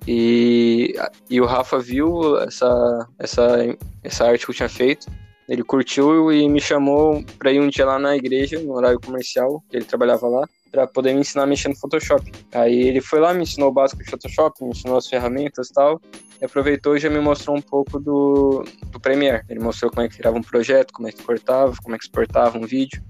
E, 0.06 0.94
e 1.30 1.40
o 1.40 1.46
Rafa 1.46 1.78
viu 1.78 2.38
essa, 2.38 3.08
essa, 3.18 3.76
essa 4.02 4.26
arte 4.26 4.44
que 4.44 4.50
eu 4.50 4.54
tinha 4.54 4.68
feito, 4.68 5.06
ele 5.48 5.62
curtiu 5.62 6.32
e 6.32 6.48
me 6.48 6.60
chamou 6.60 7.22
pra 7.38 7.52
ir 7.52 7.60
um 7.60 7.68
dia 7.68 7.84
lá 7.84 7.98
na 7.98 8.16
igreja, 8.16 8.58
no 8.60 8.74
horário 8.74 9.00
comercial, 9.00 9.62
que 9.68 9.76
ele 9.76 9.84
trabalhava 9.84 10.26
lá, 10.26 10.46
pra 10.70 10.86
poder 10.86 11.14
me 11.14 11.20
ensinar 11.20 11.44
a 11.44 11.46
mexer 11.46 11.68
no 11.68 11.76
Photoshop. 11.76 12.30
Aí 12.52 12.88
ele 12.88 13.00
foi 13.00 13.20
lá, 13.20 13.32
me 13.32 13.42
ensinou 13.42 13.68
o 13.68 13.72
básico 13.72 14.02
de 14.02 14.10
Photoshop, 14.10 14.64
me 14.64 14.70
ensinou 14.70 14.96
as 14.96 15.06
ferramentas 15.06 15.68
e 15.68 15.72
tal, 15.72 16.00
e 16.40 16.44
aproveitou 16.44 16.96
e 16.96 17.00
já 17.00 17.10
me 17.10 17.20
mostrou 17.20 17.56
um 17.56 17.62
pouco 17.62 18.00
do, 18.00 18.64
do 18.86 18.98
Premiere. 18.98 19.42
Ele 19.48 19.60
mostrou 19.60 19.90
como 19.90 20.02
é 20.02 20.08
que 20.08 20.16
criava 20.16 20.36
um 20.36 20.42
projeto, 20.42 20.92
como 20.92 21.08
é 21.08 21.12
que 21.12 21.22
cortava, 21.22 21.74
como 21.82 21.94
é 21.94 21.98
que 21.98 22.04
exportava 22.04 22.58
um 22.58 22.66
vídeo 22.66 23.02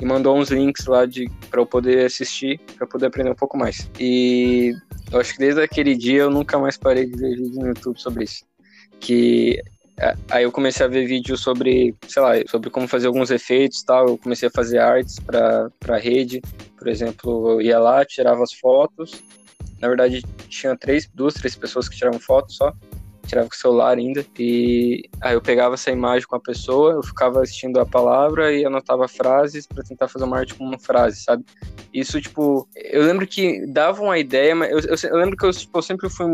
e 0.00 0.04
mandou 0.04 0.36
uns 0.36 0.50
links 0.50 0.86
lá 0.86 1.04
de 1.04 1.28
para 1.50 1.60
eu 1.60 1.66
poder 1.66 2.06
assistir, 2.06 2.60
para 2.76 2.86
poder 2.86 3.06
aprender 3.06 3.30
um 3.30 3.34
pouco 3.34 3.58
mais. 3.58 3.90
E 3.98 4.74
eu 5.12 5.20
acho 5.20 5.32
que 5.32 5.38
desde 5.38 5.62
aquele 5.62 5.96
dia 5.96 6.22
eu 6.22 6.30
nunca 6.30 6.58
mais 6.58 6.76
parei 6.76 7.06
de 7.06 7.16
ver 7.16 7.36
vídeo 7.36 7.60
no 7.60 7.68
YouTube 7.68 8.00
sobre 8.00 8.24
isso. 8.24 8.44
Que 9.00 9.62
aí 10.30 10.44
eu 10.44 10.52
comecei 10.52 10.84
a 10.84 10.88
ver 10.88 11.06
vídeos 11.06 11.40
sobre, 11.40 11.94
sei 12.06 12.22
lá, 12.22 12.32
sobre 12.48 12.70
como 12.70 12.86
fazer 12.86 13.06
alguns 13.06 13.30
efeitos, 13.30 13.82
tal. 13.82 14.08
Eu 14.08 14.18
comecei 14.18 14.48
a 14.48 14.52
fazer 14.52 14.78
artes 14.78 15.18
para 15.18 15.70
para 15.78 15.98
rede, 15.98 16.40
por 16.76 16.88
exemplo, 16.88 17.52
eu 17.52 17.60
ia 17.62 17.78
lá, 17.78 18.04
tirava 18.04 18.42
as 18.42 18.52
fotos. 18.52 19.22
Na 19.80 19.88
verdade, 19.88 20.22
tinha 20.48 20.76
três, 20.76 21.08
duas, 21.14 21.34
três 21.34 21.54
pessoas 21.54 21.88
que 21.88 21.96
tiravam 21.96 22.18
fotos 22.18 22.56
só 22.56 22.74
tirava 23.28 23.48
com 23.48 23.54
o 23.54 23.58
celular 23.58 23.96
ainda. 23.96 24.24
E 24.38 25.08
aí 25.20 25.34
eu 25.34 25.40
pegava 25.40 25.74
essa 25.74 25.90
imagem 25.90 26.26
com 26.26 26.36
a 26.36 26.40
pessoa, 26.40 26.94
eu 26.94 27.02
ficava 27.02 27.42
assistindo 27.42 27.78
a 27.78 27.86
palavra 27.86 28.52
e 28.52 28.64
anotava 28.64 29.06
frases 29.06 29.66
para 29.66 29.84
tentar 29.84 30.08
fazer 30.08 30.24
uma 30.24 30.38
arte 30.38 30.54
com 30.54 30.64
uma 30.64 30.78
frase, 30.78 31.22
sabe? 31.22 31.44
Isso, 31.92 32.20
tipo, 32.20 32.68
eu 32.76 33.02
lembro 33.02 33.26
que 33.26 33.66
dava 33.66 34.02
uma 34.02 34.18
ideia, 34.18 34.54
mas 34.54 34.70
eu, 34.70 34.78
eu, 34.78 35.10
eu 35.10 35.16
lembro 35.16 35.36
que 35.36 35.44
eu, 35.44 35.50
tipo, 35.50 35.78
eu 35.78 35.82
sempre 35.82 36.08
fui 36.10 36.26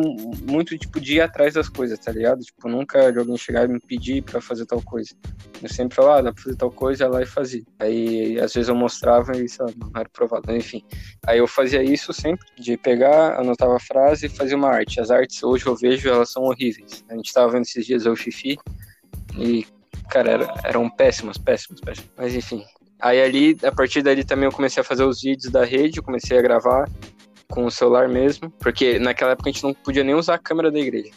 muito, 0.42 0.76
tipo, 0.76 1.00
de 1.00 1.16
ir 1.16 1.20
atrás 1.20 1.54
das 1.54 1.68
coisas, 1.68 1.98
tá 1.98 2.10
ligado? 2.10 2.40
Tipo, 2.40 2.68
nunca 2.68 3.12
de 3.12 3.18
alguém 3.18 3.36
chegar 3.36 3.64
e 3.64 3.72
me 3.72 3.80
pedir 3.80 4.22
para 4.22 4.40
fazer 4.40 4.66
tal 4.66 4.82
coisa. 4.82 5.14
Eu 5.62 5.68
sempre 5.68 5.94
falava, 5.94 6.18
ah, 6.18 6.22
dá 6.22 6.32
pra 6.32 6.42
fazer 6.42 6.56
tal 6.56 6.70
coisa, 6.70 7.04
ia 7.04 7.08
lá 7.08 7.22
e 7.22 7.26
fazia. 7.26 7.62
Aí, 7.78 8.38
às 8.40 8.52
vezes 8.52 8.68
eu 8.68 8.74
mostrava 8.74 9.32
e, 9.36 9.46
lá, 9.58 9.66
não 9.76 9.90
era 9.94 10.08
provado, 10.08 10.54
enfim. 10.54 10.82
Aí 11.26 11.38
eu 11.38 11.46
fazia 11.46 11.82
isso 11.82 12.12
sempre, 12.12 12.46
de 12.58 12.76
pegar, 12.76 13.38
anotava 13.38 13.76
a 13.76 13.80
frase 13.80 14.26
e 14.26 14.28
fazia 14.28 14.56
uma 14.56 14.68
arte. 14.68 15.00
As 15.00 15.10
artes, 15.10 15.42
hoje 15.42 15.66
eu 15.66 15.76
vejo, 15.76 16.08
elas 16.08 16.30
são 16.30 16.42
horríveis. 16.42 16.83
A 17.08 17.14
gente 17.14 17.32
tava 17.32 17.52
vendo 17.52 17.62
esses 17.62 17.84
dias 17.86 18.06
o 18.06 18.14
Fifi 18.16 18.58
e, 19.38 19.66
cara, 20.10 20.30
era, 20.30 20.54
eram 20.64 20.88
péssimas, 20.88 21.38
péssimas, 21.38 21.80
péssimas. 21.80 22.10
Mas 22.16 22.34
enfim. 22.34 22.62
Aí 23.00 23.20
ali, 23.20 23.56
a 23.62 23.72
partir 23.72 24.02
dali 24.02 24.24
também 24.24 24.46
eu 24.46 24.52
comecei 24.52 24.80
a 24.80 24.84
fazer 24.84 25.04
os 25.04 25.20
vídeos 25.22 25.50
da 25.52 25.64
rede, 25.64 25.98
eu 25.98 26.02
comecei 26.02 26.38
a 26.38 26.42
gravar 26.42 26.88
com 27.50 27.66
o 27.66 27.70
celular 27.70 28.08
mesmo, 28.08 28.50
porque 28.58 28.98
naquela 28.98 29.32
época 29.32 29.50
a 29.50 29.52
gente 29.52 29.62
não 29.62 29.74
podia 29.74 30.02
nem 30.02 30.14
usar 30.14 30.34
a 30.34 30.38
câmera 30.38 30.72
da 30.72 30.78
igreja. 30.78 31.10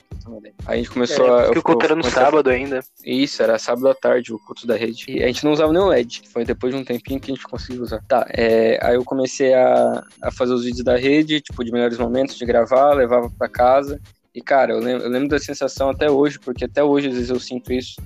Aí 0.65 0.73
a 0.73 0.75
gente 0.77 0.89
começou 0.91 1.25
É, 1.25 1.39
a. 1.41 1.45
porque 1.45 1.59
o 1.59 1.63
culto 1.63 1.85
era 1.85 1.95
no 1.95 2.01
comecei 2.01 2.21
a- 2.21 2.25
sábado 2.25 2.49
ainda. 2.49 2.81
isso, 3.05 3.41
era 3.41 3.57
sábado 3.57 3.87
à 3.87 3.95
tarde 3.95 4.33
o 4.33 4.39
culto 4.39 4.67
da 4.67 4.75
rede. 4.75 5.05
E 5.07 5.23
a 5.23 5.27
gente 5.27 5.45
não 5.45 5.53
usava 5.53 5.71
nem 5.71 5.81
o 5.81 5.87
LED. 5.87 6.23
Foi 6.33 6.43
depois 6.43 6.73
de 6.75 6.79
um 6.79 6.83
tempinho 6.83 7.19
que 7.19 7.31
a 7.31 7.35
gente 7.35 7.47
conseguiu 7.47 7.81
usar. 7.81 8.03
Tá, 8.07 8.27
é, 8.29 8.77
aí 8.85 8.95
eu 8.95 9.05
comecei 9.05 9.53
a, 9.53 10.03
a 10.21 10.29
fazer 10.31 10.53
os 10.53 10.65
vídeos 10.65 10.83
da 10.83 10.97
rede, 10.97 11.39
tipo, 11.39 11.63
de 11.63 11.71
melhores 11.71 11.97
momentos, 11.97 12.35
de 12.37 12.45
gravar, 12.45 12.93
levava 12.93 13.29
pra 13.29 13.47
casa. 13.47 13.99
E, 14.37 14.41
cara, 14.41 14.71
eu 14.71 14.79
lembro, 14.79 15.03
eu 15.03 15.09
lembro 15.09 15.29
da 15.29 15.39
sensação 15.39 15.89
até 15.89 16.11
hoje, 16.11 16.37
porque 16.37 16.65
até 16.65 16.83
hoje 16.83 17.07
às 17.07 17.15
vezes 17.15 17.31
eu 17.31 17.39
sinto 17.39 17.73
isso, 17.73 17.99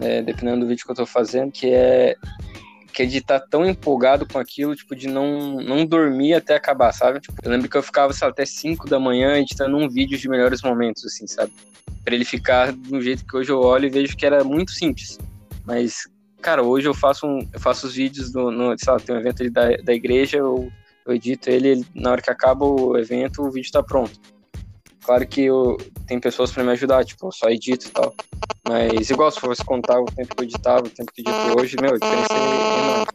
né, 0.00 0.20
dependendo 0.20 0.62
do 0.62 0.66
vídeo 0.66 0.84
que 0.84 0.90
eu 0.90 0.96
tô 0.96 1.06
fazendo, 1.06 1.52
que 1.52 1.70
é 1.70 2.16
que 2.92 3.04
é 3.04 3.06
de 3.06 3.18
estar 3.18 3.38
tá 3.38 3.46
tão 3.48 3.64
empolgado 3.64 4.26
com 4.26 4.40
aquilo, 4.40 4.74
tipo, 4.74 4.96
de 4.96 5.06
não, 5.06 5.60
não 5.60 5.86
dormir 5.86 6.34
até 6.34 6.56
acabar, 6.56 6.90
sabe? 6.90 7.20
Tipo, 7.20 7.36
eu 7.44 7.50
lembro 7.52 7.68
que 7.68 7.76
eu 7.76 7.82
ficava, 7.82 8.12
até 8.22 8.44
5 8.44 8.88
da 8.88 8.98
manhã 8.98 9.38
editando 9.38 9.76
um 9.76 9.88
vídeo 9.88 10.18
de 10.18 10.28
melhores 10.28 10.62
momentos, 10.62 11.06
assim, 11.06 11.28
sabe? 11.28 11.52
Pra 12.02 12.12
ele 12.12 12.24
ficar 12.24 12.72
do 12.72 13.00
jeito 13.00 13.24
que 13.24 13.36
hoje 13.36 13.52
eu 13.52 13.60
olho 13.60 13.86
e 13.86 13.90
vejo 13.90 14.16
que 14.16 14.26
era 14.26 14.42
muito 14.42 14.72
simples. 14.72 15.16
Mas, 15.64 16.08
cara, 16.42 16.64
hoje 16.64 16.88
eu 16.88 16.94
faço, 16.94 17.24
um, 17.24 17.48
eu 17.52 17.60
faço 17.60 17.86
os 17.86 17.94
vídeos 17.94 18.32
do, 18.32 18.50
no, 18.50 18.76
sei 18.76 18.92
lá, 18.92 18.98
tem 18.98 19.14
um 19.14 19.20
evento 19.20 19.48
da, 19.48 19.76
da 19.76 19.94
igreja, 19.94 20.38
eu, 20.38 20.68
eu 21.06 21.14
edito 21.14 21.48
ele, 21.48 21.68
ele, 21.68 21.86
na 21.94 22.10
hora 22.10 22.22
que 22.22 22.30
acaba 22.30 22.64
o 22.64 22.98
evento, 22.98 23.42
o 23.42 23.52
vídeo 23.52 23.70
tá 23.70 23.80
pronto. 23.80 24.18
Claro 25.08 25.26
que 25.26 25.44
eu, 25.44 25.78
tem 26.06 26.20
pessoas 26.20 26.52
para 26.52 26.62
me 26.62 26.70
ajudar, 26.72 27.02
tipo, 27.02 27.28
eu 27.28 27.32
só 27.32 27.48
edito 27.48 27.86
e 27.86 27.90
tal. 27.90 28.14
Mas 28.68 29.08
igual 29.08 29.30
se 29.30 29.40
fosse 29.40 29.64
contar 29.64 29.98
o 29.98 30.04
tempo 30.04 30.36
que 30.36 30.42
eu 30.42 30.44
editava, 30.44 30.86
o 30.86 30.90
tempo 30.90 31.10
que 31.10 31.22
eu 31.26 31.32
edito 31.32 31.58
hoje, 31.58 31.76
meu, 31.80 31.94
a 31.94 31.98
diferença 31.98 32.34
é 32.34 32.84
enorme. 32.84 33.06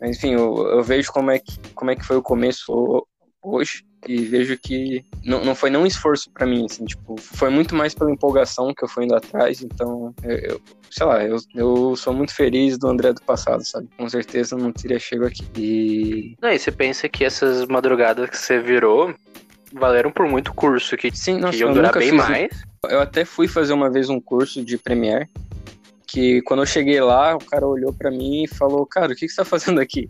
Mas 0.00 0.16
enfim, 0.16 0.32
eu, 0.32 0.66
eu, 0.66 0.82
vejo 0.82 1.12
como 1.12 1.30
é, 1.30 1.38
que, 1.38 1.56
como 1.72 1.92
é 1.92 1.94
que 1.94 2.04
foi 2.04 2.16
o 2.16 2.22
começo 2.22 3.06
hoje 3.44 3.84
e 4.08 4.24
vejo 4.24 4.58
que 4.58 5.04
não, 5.24 5.44
não 5.44 5.54
foi 5.54 5.70
nem 5.70 5.80
um 5.80 5.86
esforço 5.86 6.28
para 6.32 6.48
mim, 6.48 6.66
assim, 6.68 6.84
tipo, 6.84 7.16
foi 7.16 7.48
muito 7.48 7.76
mais 7.76 7.94
pela 7.94 8.10
empolgação 8.10 8.74
que 8.76 8.82
eu 8.82 8.88
fui 8.88 9.04
indo 9.04 9.14
atrás, 9.14 9.62
então, 9.62 10.12
eu, 10.24 10.36
eu, 10.36 10.60
sei 10.90 11.06
lá, 11.06 11.24
eu, 11.24 11.36
eu 11.54 11.94
sou 11.94 12.12
muito 12.12 12.34
feliz 12.34 12.76
do 12.76 12.88
André 12.88 13.12
do 13.12 13.22
passado, 13.22 13.64
sabe? 13.64 13.88
Com 13.96 14.08
certeza 14.08 14.56
não 14.56 14.72
teria 14.72 14.98
chego 14.98 15.26
aqui. 15.26 15.46
E... 15.56 16.36
Não, 16.42 16.50
e 16.50 16.58
você 16.58 16.72
pensa 16.72 17.08
que 17.08 17.24
essas 17.24 17.66
madrugadas 17.66 18.28
que 18.28 18.36
você 18.36 18.58
virou, 18.58 19.14
valeram 19.72 20.10
por 20.10 20.26
muito 20.28 20.52
curso 20.52 20.96
que, 20.96 21.14
Sim, 21.14 21.38
nossa, 21.38 21.56
que 21.56 21.62
iam 21.62 21.72
durar 21.72 21.92
bem 21.92 22.12
mais. 22.12 22.50
Eu 22.88 23.00
até 23.00 23.24
fui 23.24 23.46
fazer 23.46 23.72
uma 23.72 23.90
vez 23.90 24.08
um 24.08 24.20
curso 24.20 24.64
de 24.64 24.78
Premiere, 24.78 25.28
que 26.06 26.42
quando 26.42 26.60
eu 26.60 26.66
cheguei 26.66 27.00
lá, 27.00 27.36
o 27.36 27.44
cara 27.44 27.66
olhou 27.66 27.92
para 27.92 28.10
mim 28.10 28.44
e 28.44 28.48
falou, 28.48 28.86
cara, 28.86 29.12
o 29.12 29.14
que, 29.14 29.26
que 29.26 29.28
você 29.28 29.36
tá 29.36 29.44
fazendo 29.44 29.80
aqui? 29.80 30.08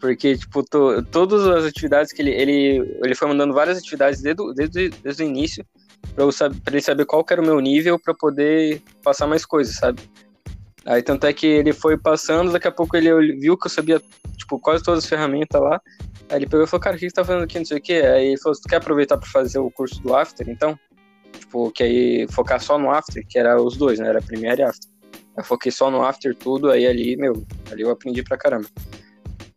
Porque, 0.00 0.36
tipo, 0.36 0.62
to, 0.62 1.02
todas 1.10 1.46
as 1.46 1.64
atividades 1.64 2.12
que 2.12 2.20
ele, 2.20 2.30
ele... 2.30 2.98
Ele 3.02 3.14
foi 3.14 3.28
mandando 3.28 3.54
várias 3.54 3.78
atividades 3.78 4.20
desde, 4.20 4.54
desde, 4.54 4.88
desde 5.02 5.22
o 5.22 5.26
início, 5.26 5.64
pra, 6.14 6.24
eu 6.24 6.32
saber, 6.32 6.60
pra 6.60 6.74
ele 6.74 6.82
saber 6.82 7.06
qual 7.06 7.24
era 7.30 7.40
o 7.40 7.44
meu 7.44 7.58
nível 7.60 7.98
para 7.98 8.12
poder 8.12 8.82
passar 9.02 9.26
mais 9.26 9.46
coisas, 9.46 9.76
sabe? 9.76 10.02
Aí 10.84 11.02
tanto 11.02 11.26
é 11.26 11.32
que 11.32 11.46
ele 11.46 11.72
foi 11.72 11.96
passando, 11.96 12.52
daqui 12.52 12.68
a 12.68 12.72
pouco 12.72 12.94
ele 12.96 13.36
viu 13.36 13.56
que 13.56 13.66
eu 13.66 13.70
sabia, 13.70 14.02
tipo, 14.36 14.58
quase 14.58 14.84
todas 14.84 15.04
as 15.04 15.08
ferramentas 15.08 15.60
lá. 15.60 15.80
Aí 16.28 16.38
ele 16.38 16.46
pegou 16.46 16.64
e 16.64 16.68
falou, 16.68 16.82
cara, 16.82 16.96
o 16.96 16.98
que 16.98 17.08
você 17.08 17.14
tá 17.14 17.24
fazendo 17.24 17.44
aqui, 17.44 17.58
não 17.58 17.66
sei 17.66 17.78
o 17.78 17.80
quê. 17.80 17.94
Aí 17.94 18.26
ele 18.28 18.38
falou, 18.38 18.58
tu 18.58 18.68
quer 18.68 18.76
aproveitar 18.76 19.18
para 19.18 19.28
fazer 19.28 19.58
o 19.58 19.70
curso 19.70 20.00
do 20.02 20.14
After, 20.14 20.48
então? 20.48 20.78
Tipo, 21.38 21.70
que 21.70 21.82
aí 21.82 22.26
focar 22.28 22.60
só 22.60 22.78
no 22.78 22.90
After, 22.90 23.24
que 23.26 23.38
era 23.38 23.60
os 23.60 23.76
dois, 23.76 23.98
né? 23.98 24.08
Era 24.08 24.22
Premiere 24.22 24.62
e 24.62 24.64
After. 24.64 24.90
Eu 25.36 25.44
foquei 25.44 25.72
só 25.72 25.90
no 25.90 26.02
After 26.02 26.34
tudo, 26.34 26.70
aí 26.70 26.86
ali, 26.86 27.16
meu, 27.16 27.44
ali 27.70 27.82
eu 27.82 27.90
aprendi 27.90 28.22
pra 28.22 28.38
caramba. 28.38 28.66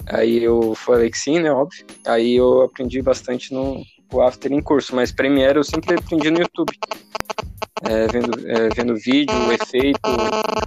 Aí 0.08 0.44
eu 0.44 0.74
falei 0.74 1.10
que 1.10 1.18
sim, 1.18 1.40
né, 1.40 1.52
óbvio. 1.52 1.86
Aí 2.06 2.36
eu 2.36 2.64
aprendi 2.64 3.02
bastante 3.02 3.54
no 3.54 3.84
After 4.22 4.52
em 4.52 4.62
curso, 4.62 4.96
mas 4.96 5.12
Premiere 5.12 5.60
eu 5.60 5.64
sempre 5.64 5.96
aprendi 5.96 6.32
no 6.32 6.40
YouTube 6.40 6.72
é, 7.84 8.08
vendo, 8.08 8.48
é, 8.48 8.70
vendo 8.70 8.96
vídeo, 8.96 9.36
efeito, 9.52 10.00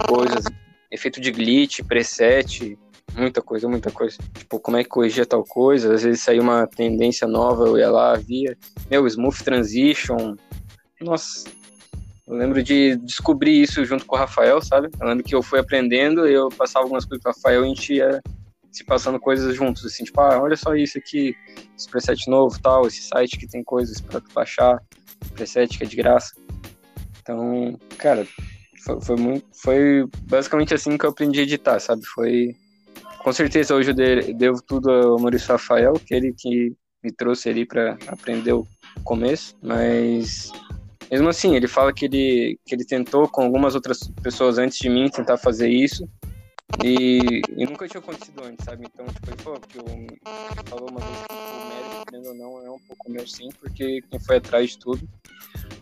coisas, 0.07 0.45
efeito 0.89 1.19
de 1.19 1.31
glitch, 1.31 1.81
preset, 1.83 2.77
muita 3.15 3.41
coisa, 3.41 3.67
muita 3.67 3.91
coisa. 3.91 4.17
Tipo, 4.33 4.59
como 4.59 4.77
é 4.77 4.83
que 4.83 4.89
corrigia 4.89 5.25
tal 5.25 5.43
coisa, 5.43 5.93
às 5.93 6.03
vezes 6.03 6.21
saiu 6.21 6.43
uma 6.43 6.67
tendência 6.67 7.27
nova, 7.27 7.65
eu 7.65 7.77
ia 7.77 7.89
lá, 7.89 8.15
via. 8.15 8.57
Meu, 8.89 9.07
Smooth 9.07 9.43
Transition, 9.43 10.35
nossa, 10.99 11.49
eu 12.27 12.35
lembro 12.35 12.63
de 12.63 12.95
descobrir 12.97 13.61
isso 13.61 13.83
junto 13.83 14.05
com 14.05 14.15
o 14.15 14.19
Rafael, 14.19 14.61
sabe? 14.61 14.89
Eu 14.99 15.07
lembro 15.07 15.23
que 15.23 15.35
eu 15.35 15.43
fui 15.43 15.59
aprendendo, 15.59 16.25
eu 16.25 16.49
passava 16.49 16.85
algumas 16.85 17.05
coisas 17.05 17.21
para 17.21 17.31
o 17.31 17.35
Rafael 17.35 17.63
e 17.63 17.65
a 17.65 17.67
gente 17.67 17.93
ia 17.93 18.21
se 18.71 18.85
passando 18.85 19.19
coisas 19.19 19.53
juntos, 19.53 19.85
assim, 19.85 20.05
tipo, 20.05 20.21
ah, 20.21 20.41
olha 20.41 20.55
só 20.55 20.73
isso 20.73 20.97
aqui, 20.97 21.35
esse 21.77 21.89
preset 21.89 22.29
novo, 22.29 22.57
tal, 22.61 22.87
esse 22.87 23.03
site 23.03 23.37
que 23.37 23.47
tem 23.47 23.61
coisas 23.63 23.99
para 23.99 24.21
baixar, 24.33 24.81
preset 25.33 25.77
que 25.77 25.83
é 25.83 25.87
de 25.87 25.95
graça. 25.97 26.33
Então, 27.21 27.77
cara, 27.97 28.25
foi, 28.85 29.01
foi, 29.01 29.15
muito, 29.17 29.45
foi 29.53 30.07
basicamente 30.23 30.73
assim 30.73 30.97
que 30.97 31.05
eu 31.05 31.09
aprendi 31.09 31.41
a 31.41 31.43
editar, 31.43 31.79
sabe? 31.79 32.05
Foi 32.05 32.55
com 33.23 33.31
certeza 33.31 33.75
hoje 33.75 33.91
eu 33.91 34.35
devo 34.35 34.61
tudo 34.61 34.89
ao 34.89 35.19
Maurício 35.19 35.51
Rafael, 35.51 35.93
que 35.93 36.13
ele 36.13 36.33
que 36.33 36.73
me 37.03 37.11
trouxe 37.11 37.49
ali 37.49 37.65
para 37.65 37.97
aprender 38.07 38.53
o 38.53 38.67
começo, 39.03 39.55
mas 39.61 40.51
mesmo 41.11 41.27
assim, 41.27 41.55
ele 41.55 41.67
fala 41.67 41.91
que 41.91 42.05
ele, 42.05 42.59
que 42.65 42.73
ele 42.73 42.85
tentou 42.85 43.27
com 43.27 43.41
algumas 43.41 43.75
outras 43.75 44.09
pessoas 44.23 44.57
antes 44.57 44.77
de 44.77 44.89
mim 44.89 45.09
tentar 45.09 45.37
fazer 45.37 45.67
isso, 45.67 46.07
e, 46.83 47.41
e 47.57 47.65
nunca 47.65 47.87
tinha 47.87 47.99
acontecido 47.99 48.43
antes, 48.43 48.65
sabe? 48.65 48.85
Então, 48.85 49.05
tipo, 49.07 49.29
ele 49.29 49.41
falou 49.41 49.59
que 49.59 49.77
ele 49.77 50.19
falou 50.65 50.89
uma 50.89 50.99
vez 50.99 51.17
que 51.27 51.33
o 51.33 51.67
mérito, 51.67 52.05
querendo 52.09 52.27
ou 52.27 52.35
não, 52.35 52.65
é 52.65 52.71
um 52.71 52.79
pouco 52.79 53.11
meu 53.11 53.27
sim, 53.27 53.49
porque 53.59 54.01
quem 54.09 54.19
foi 54.19 54.37
atrás 54.37 54.71
de 54.71 54.79
tudo 54.79 55.07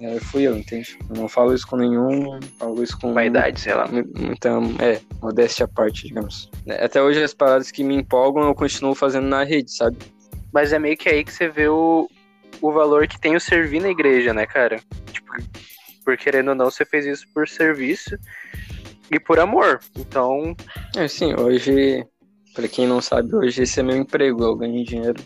é, 0.02 0.18
fui 0.20 0.44
eu, 0.44 0.58
entende? 0.58 0.98
Eu 1.10 1.16
não 1.18 1.28
falo 1.28 1.54
isso 1.54 1.68
com 1.68 1.76
nenhum. 1.76 2.40
Falo 2.58 2.82
isso 2.82 2.98
com. 3.00 3.14
Vaidade, 3.14 3.60
sei 3.60 3.74
lá. 3.74 3.90
Então, 4.32 4.64
é, 4.80 5.02
modéstia 5.22 5.66
à 5.66 5.68
parte, 5.68 6.08
digamos. 6.08 6.50
É, 6.66 6.86
até 6.86 7.02
hoje 7.02 7.22
as 7.22 7.34
paradas 7.34 7.70
que 7.70 7.84
me 7.84 7.96
empolgam 7.96 8.44
eu 8.44 8.56
continuo 8.56 8.96
fazendo 8.96 9.28
na 9.28 9.44
rede, 9.44 9.72
sabe? 9.72 9.98
Mas 10.54 10.72
é 10.72 10.80
meio 10.80 10.98
que 10.98 11.10
aí 11.10 11.24
que 11.24 11.34
você 11.34 11.50
vê 11.50 11.68
o, 11.68 12.10
o 12.62 12.72
valor 12.72 13.08
que 13.08 13.20
tem 13.20 13.36
o 13.36 13.42
servir 13.42 13.82
na 13.82 13.90
igreja, 13.90 14.34
né, 14.34 14.46
cara? 14.46 14.80
Tipo, 15.12 15.32
por 16.06 16.18
querendo 16.18 16.50
ou 16.50 16.56
não, 16.56 16.72
você 16.72 16.86
fez 16.86 17.06
isso 17.06 17.28
por 17.34 17.48
serviço 17.48 18.18
e 19.12 19.20
por 19.20 19.40
amor. 19.40 19.80
Então. 19.98 20.56
É, 20.96 21.08
sim, 21.08 21.34
hoje, 21.34 22.06
para 22.54 22.68
quem 22.68 22.88
não 22.88 23.02
sabe, 23.02 23.36
hoje 23.36 23.64
esse 23.64 23.80
é 23.80 23.84
meu 23.84 23.98
emprego, 23.98 24.44
eu 24.44 24.56
ganho 24.56 24.84
dinheiro 24.84 25.24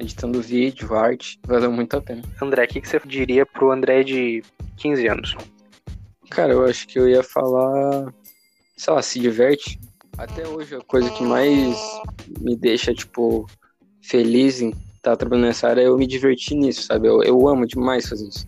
editando 0.00 0.40
vídeo, 0.40 0.94
arte, 0.94 1.38
valeu 1.46 1.70
muito 1.70 1.96
a 1.96 2.00
pena. 2.00 2.22
André, 2.40 2.64
o 2.64 2.68
que, 2.68 2.80
que 2.80 2.88
você 2.88 2.98
diria 3.04 3.44
pro 3.44 3.70
André 3.70 4.02
de 4.02 4.42
15 4.78 5.06
anos? 5.06 5.36
Cara, 6.30 6.52
eu 6.52 6.64
acho 6.64 6.88
que 6.88 6.98
eu 6.98 7.08
ia 7.08 7.22
falar, 7.22 8.12
sei 8.76 8.94
lá, 8.94 9.02
se 9.02 9.20
diverte. 9.20 9.78
Até 10.16 10.46
hoje 10.46 10.74
a 10.74 10.80
coisa 10.80 11.10
que 11.10 11.22
mais 11.22 11.76
me 12.40 12.56
deixa, 12.56 12.94
tipo, 12.94 13.46
feliz 14.02 14.60
em 14.60 14.70
estar 14.70 15.12
tá 15.12 15.16
trabalhando 15.16 15.46
nessa 15.46 15.68
área 15.68 15.82
é 15.82 15.86
eu 15.86 15.98
me 15.98 16.06
divertir 16.06 16.56
nisso, 16.56 16.82
sabe? 16.82 17.08
Eu, 17.08 17.22
eu 17.22 17.48
amo 17.48 17.66
demais 17.66 18.08
fazer 18.08 18.28
isso. 18.28 18.46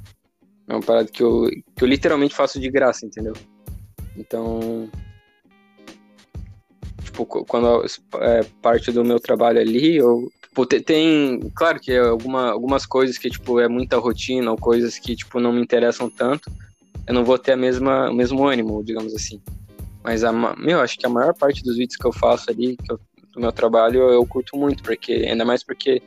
É 0.68 0.74
uma 0.74 0.82
parada 0.82 1.08
que 1.10 1.22
eu, 1.22 1.48
que 1.76 1.84
eu 1.84 1.88
literalmente 1.88 2.34
faço 2.34 2.58
de 2.58 2.70
graça, 2.70 3.04
entendeu? 3.04 3.34
Então, 4.16 4.88
tipo, 7.02 7.24
quando 7.24 7.84
é 8.20 8.42
parte 8.60 8.90
do 8.92 9.04
meu 9.04 9.18
trabalho 9.18 9.60
ali, 9.60 9.96
eu 9.96 10.30
Tipo, 10.52 10.66
tem, 10.66 11.40
claro 11.54 11.80
que 11.80 11.92
é 11.92 11.98
alguma, 11.98 12.50
algumas 12.50 12.84
coisas 12.84 13.16
que, 13.16 13.30
tipo, 13.30 13.58
é 13.58 13.68
muita 13.68 13.96
rotina 13.96 14.50
ou 14.50 14.58
coisas 14.58 14.98
que, 14.98 15.16
tipo, 15.16 15.40
não 15.40 15.50
me 15.50 15.62
interessam 15.62 16.10
tanto, 16.10 16.52
eu 17.06 17.14
não 17.14 17.24
vou 17.24 17.38
ter 17.38 17.52
a 17.52 17.56
mesma, 17.56 18.10
o 18.10 18.14
mesmo 18.14 18.46
ânimo, 18.46 18.84
digamos 18.84 19.14
assim. 19.14 19.40
Mas, 20.04 20.22
a, 20.22 20.30
meu, 20.30 20.82
acho 20.82 20.98
que 20.98 21.06
a 21.06 21.08
maior 21.08 21.32
parte 21.32 21.64
dos 21.64 21.78
vídeos 21.78 21.96
que 21.96 22.06
eu 22.06 22.12
faço 22.12 22.50
ali, 22.50 22.76
que 22.76 22.92
eu, 22.92 23.00
do 23.32 23.40
meu 23.40 23.50
trabalho, 23.50 24.10
eu 24.10 24.26
curto 24.26 24.54
muito, 24.58 24.82
porque, 24.82 25.24
ainda 25.26 25.42
mais 25.42 25.64
porque, 25.64 26.02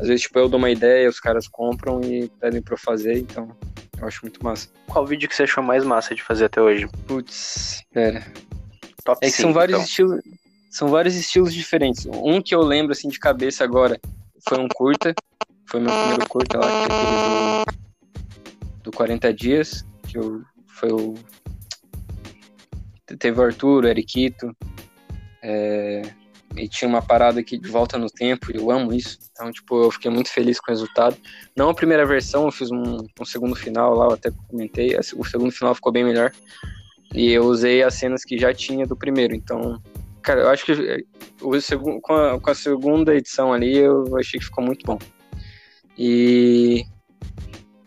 às 0.00 0.08
vezes, 0.08 0.22
tipo, 0.22 0.38
eu 0.38 0.48
dou 0.48 0.58
uma 0.58 0.70
ideia, 0.70 1.08
os 1.08 1.20
caras 1.20 1.46
compram 1.46 2.00
e 2.00 2.28
pedem 2.40 2.62
pra 2.62 2.74
eu 2.74 2.78
fazer, 2.78 3.18
então, 3.18 3.54
eu 4.00 4.08
acho 4.08 4.22
muito 4.22 4.42
massa. 4.42 4.68
Qual 4.86 5.06
vídeo 5.06 5.28
que 5.28 5.36
você 5.36 5.42
achou 5.42 5.62
mais 5.62 5.84
massa 5.84 6.14
de 6.14 6.22
fazer 6.22 6.46
até 6.46 6.60
hoje? 6.60 6.88
Putz, 7.06 7.84
pera. 7.92 8.24
Top 9.04 9.18
é 9.22 9.26
que 9.26 9.36
5, 9.36 9.42
são 9.42 9.52
vários 9.52 9.76
então. 9.76 9.84
estilos 9.84 10.20
são 10.70 10.88
vários 10.88 11.16
estilos 11.16 11.52
diferentes. 11.52 12.06
Um 12.06 12.40
que 12.40 12.54
eu 12.54 12.62
lembro 12.62 12.92
assim 12.92 13.08
de 13.08 13.18
cabeça 13.18 13.64
agora 13.64 14.00
foi 14.48 14.58
um 14.58 14.68
curta, 14.68 15.12
foi 15.66 15.80
meu 15.80 15.92
primeiro 15.92 16.28
curta 16.28 16.58
lá, 16.58 17.66
que 17.66 17.74
do, 18.78 18.84
do 18.84 18.90
40 18.92 19.34
dias, 19.34 19.84
que 20.08 20.16
eu, 20.16 20.42
foi 20.66 20.90
o 20.92 21.14
teve 23.18 23.40
o 23.40 23.42
Arthur, 23.42 23.84
o 23.84 23.88
Eriquito, 23.88 24.56
é, 25.42 26.02
e 26.56 26.68
tinha 26.68 26.88
uma 26.88 27.02
parada 27.02 27.40
aqui 27.40 27.58
de 27.58 27.68
volta 27.68 27.96
no 27.96 28.10
tempo, 28.10 28.50
e 28.52 28.56
eu 28.56 28.70
amo 28.70 28.92
isso. 28.92 29.18
Então, 29.32 29.50
tipo, 29.50 29.84
eu 29.84 29.90
fiquei 29.90 30.10
muito 30.10 30.30
feliz 30.30 30.58
com 30.58 30.70
o 30.70 30.74
resultado. 30.74 31.16
Não 31.56 31.68
a 31.68 31.74
primeira 31.74 32.04
versão, 32.04 32.44
eu 32.44 32.52
fiz 32.52 32.70
um, 32.70 33.06
um 33.20 33.24
segundo 33.24 33.54
final 33.54 33.94
lá, 33.94 34.06
eu 34.06 34.12
até 34.12 34.30
comentei, 34.48 34.96
o 34.96 35.24
segundo 35.24 35.52
final 35.52 35.74
ficou 35.74 35.92
bem 35.92 36.04
melhor. 36.04 36.32
E 37.14 37.30
eu 37.30 37.44
usei 37.44 37.82
as 37.82 37.94
cenas 37.94 38.24
que 38.24 38.38
já 38.38 38.54
tinha 38.54 38.86
do 38.86 38.96
primeiro, 38.96 39.34
então 39.34 39.80
Cara, 40.22 40.42
eu 40.42 40.48
acho 40.48 40.64
que 40.66 40.72
eh, 40.72 41.02
o 41.40 41.58
segundo, 41.60 42.00
com, 42.00 42.12
a, 42.12 42.38
com 42.38 42.50
a 42.50 42.54
segunda 42.54 43.14
edição 43.14 43.52
ali 43.52 43.78
eu 43.78 44.16
achei 44.18 44.38
que 44.38 44.46
ficou 44.46 44.62
muito 44.62 44.84
bom. 44.84 44.98
E 45.96 46.84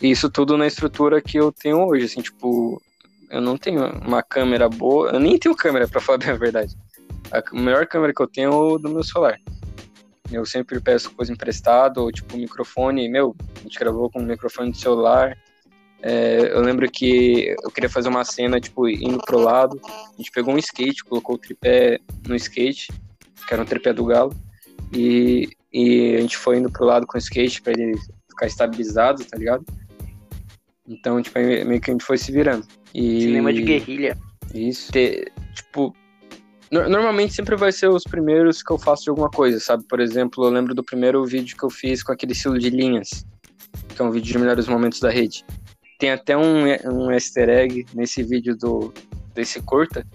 isso 0.01 0.29
tudo 0.29 0.57
na 0.57 0.67
estrutura 0.67 1.21
que 1.21 1.37
eu 1.37 1.51
tenho 1.51 1.85
hoje, 1.87 2.05
assim, 2.05 2.21
tipo, 2.21 2.81
eu 3.29 3.41
não 3.41 3.57
tenho 3.57 3.85
uma 3.99 4.21
câmera 4.23 4.67
boa, 4.67 5.11
eu 5.11 5.19
nem 5.19 5.37
tenho 5.37 5.55
câmera, 5.55 5.87
para 5.87 6.01
falar 6.01 6.19
a 6.29 6.35
verdade. 6.35 6.75
A 7.31 7.55
melhor 7.55 7.87
câmera 7.87 8.13
que 8.13 8.21
eu 8.21 8.27
tenho 8.27 8.51
é 8.51 8.55
o 8.55 8.77
do 8.77 8.89
meu 8.89 9.03
celular. 9.03 9.39
Eu 10.31 10.45
sempre 10.45 10.79
peço 10.79 11.11
coisa 11.11 11.31
emprestada, 11.31 12.01
ou 12.01 12.11
tipo, 12.11 12.37
microfone, 12.37 13.07
meu, 13.09 13.35
a 13.57 13.63
gente 13.63 13.77
gravou 13.79 14.09
com 14.09 14.19
o 14.19 14.23
microfone 14.23 14.71
do 14.71 14.77
celular, 14.77 15.37
É, 16.05 16.51
eu 16.51 16.59
lembro 16.59 16.89
que 16.91 17.55
eu 17.63 17.71
queria 17.71 17.89
fazer 17.89 18.09
uma 18.09 18.25
cena, 18.25 18.59
tipo, 18.59 18.89
indo 18.89 19.19
pro 19.19 19.39
lado. 19.39 19.79
A 19.85 20.17
gente 20.17 20.31
pegou 20.31 20.53
um 20.53 20.57
skate, 20.57 21.01
colocou 21.05 21.35
o 21.35 21.37
tripé 21.37 21.97
no 22.27 22.35
skate, 22.35 22.91
que 23.47 23.53
era 23.53 23.63
um 23.63 23.65
tripé 23.65 23.93
do 23.93 24.03
galo. 24.03 24.35
E, 24.93 25.47
e 25.71 26.15
a 26.17 26.19
gente 26.19 26.35
foi 26.35 26.57
indo 26.57 26.69
pro 26.69 26.83
lado 26.83 27.07
com 27.07 27.17
o 27.17 27.19
skate 27.19 27.61
pra 27.61 27.71
ele 27.71 27.97
ficar 28.29 28.47
estabilizado, 28.47 29.23
tá 29.23 29.37
ligado? 29.37 29.65
Então, 30.85 31.21
tipo, 31.21 31.39
meio 31.39 31.79
que 31.79 31.89
a 31.89 31.93
gente 31.93 32.03
foi 32.03 32.17
se 32.17 32.33
virando. 32.33 32.67
E... 32.93 33.21
Cinema 33.21 33.53
de 33.53 33.61
guerrilha. 33.61 34.17
Isso. 34.53 34.91
Ter, 34.91 35.31
tipo, 35.55 35.95
normalmente 36.73 37.33
sempre 37.33 37.55
vai 37.55 37.71
ser 37.71 37.87
os 37.87 38.03
primeiros 38.03 38.63
que 38.63 38.71
eu 38.71 38.79
faço 38.79 39.03
de 39.03 39.09
alguma 39.09 39.29
coisa, 39.29 39.59
sabe? 39.59 39.83
Por 39.83 39.99
exemplo, 39.99 40.43
eu 40.43 40.49
lembro 40.49 40.73
do 40.73 40.83
primeiro 40.83 41.23
vídeo 41.25 41.55
que 41.55 41.63
eu 41.63 41.69
fiz 41.69 42.01
com 42.01 42.11
aquele 42.11 42.31
estilo 42.31 42.57
de 42.57 42.69
linhas, 42.69 43.25
que 43.89 44.01
é 44.01 44.05
um 44.05 44.11
vídeo 44.11 44.31
de 44.31 44.39
melhores 44.39 44.67
momentos 44.67 44.99
da 44.99 45.09
rede. 45.09 45.45
Tem 45.99 46.11
até 46.11 46.35
um, 46.35 46.63
um 46.85 47.11
easter 47.11 47.47
egg 47.47 47.85
nesse 47.93 48.23
vídeo 48.23 48.57
do, 48.57 48.91
desse 49.35 49.61
curta, 49.61 50.05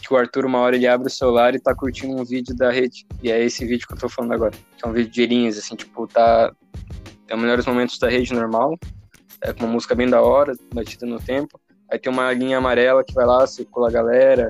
que 0.00 0.14
o 0.14 0.16
Arthur 0.16 0.46
uma 0.46 0.58
hora 0.60 0.76
ele 0.76 0.86
abre 0.86 1.08
o 1.08 1.10
celular 1.10 1.54
e 1.54 1.60
tá 1.60 1.74
curtindo 1.74 2.16
um 2.16 2.24
vídeo 2.24 2.54
da 2.56 2.70
rede. 2.70 3.04
E 3.22 3.30
é 3.30 3.42
esse 3.42 3.66
vídeo 3.66 3.86
que 3.86 3.94
eu 3.94 3.98
tô 3.98 4.08
falando 4.08 4.32
agora. 4.32 4.52
Que 4.52 4.86
é 4.86 4.88
um 4.88 4.92
vídeo 4.92 5.10
de 5.10 5.26
linhas, 5.26 5.58
assim, 5.58 5.74
tipo, 5.74 6.06
tá. 6.06 6.52
É 7.28 7.34
o 7.34 7.38
melhores 7.38 7.66
momentos 7.66 7.98
da 7.98 8.08
rede 8.08 8.32
normal. 8.32 8.78
É 9.42 9.52
com 9.52 9.64
uma 9.64 9.72
música 9.72 9.94
bem 9.94 10.08
da 10.08 10.22
hora, 10.22 10.54
batida 10.72 11.04
no 11.04 11.20
tempo. 11.20 11.60
Aí 11.90 11.98
tem 11.98 12.12
uma 12.12 12.32
linha 12.32 12.58
amarela 12.58 13.04
que 13.04 13.12
vai 13.12 13.26
lá, 13.26 13.46
circula 13.46 13.88
a 13.88 13.92
galera. 13.92 14.48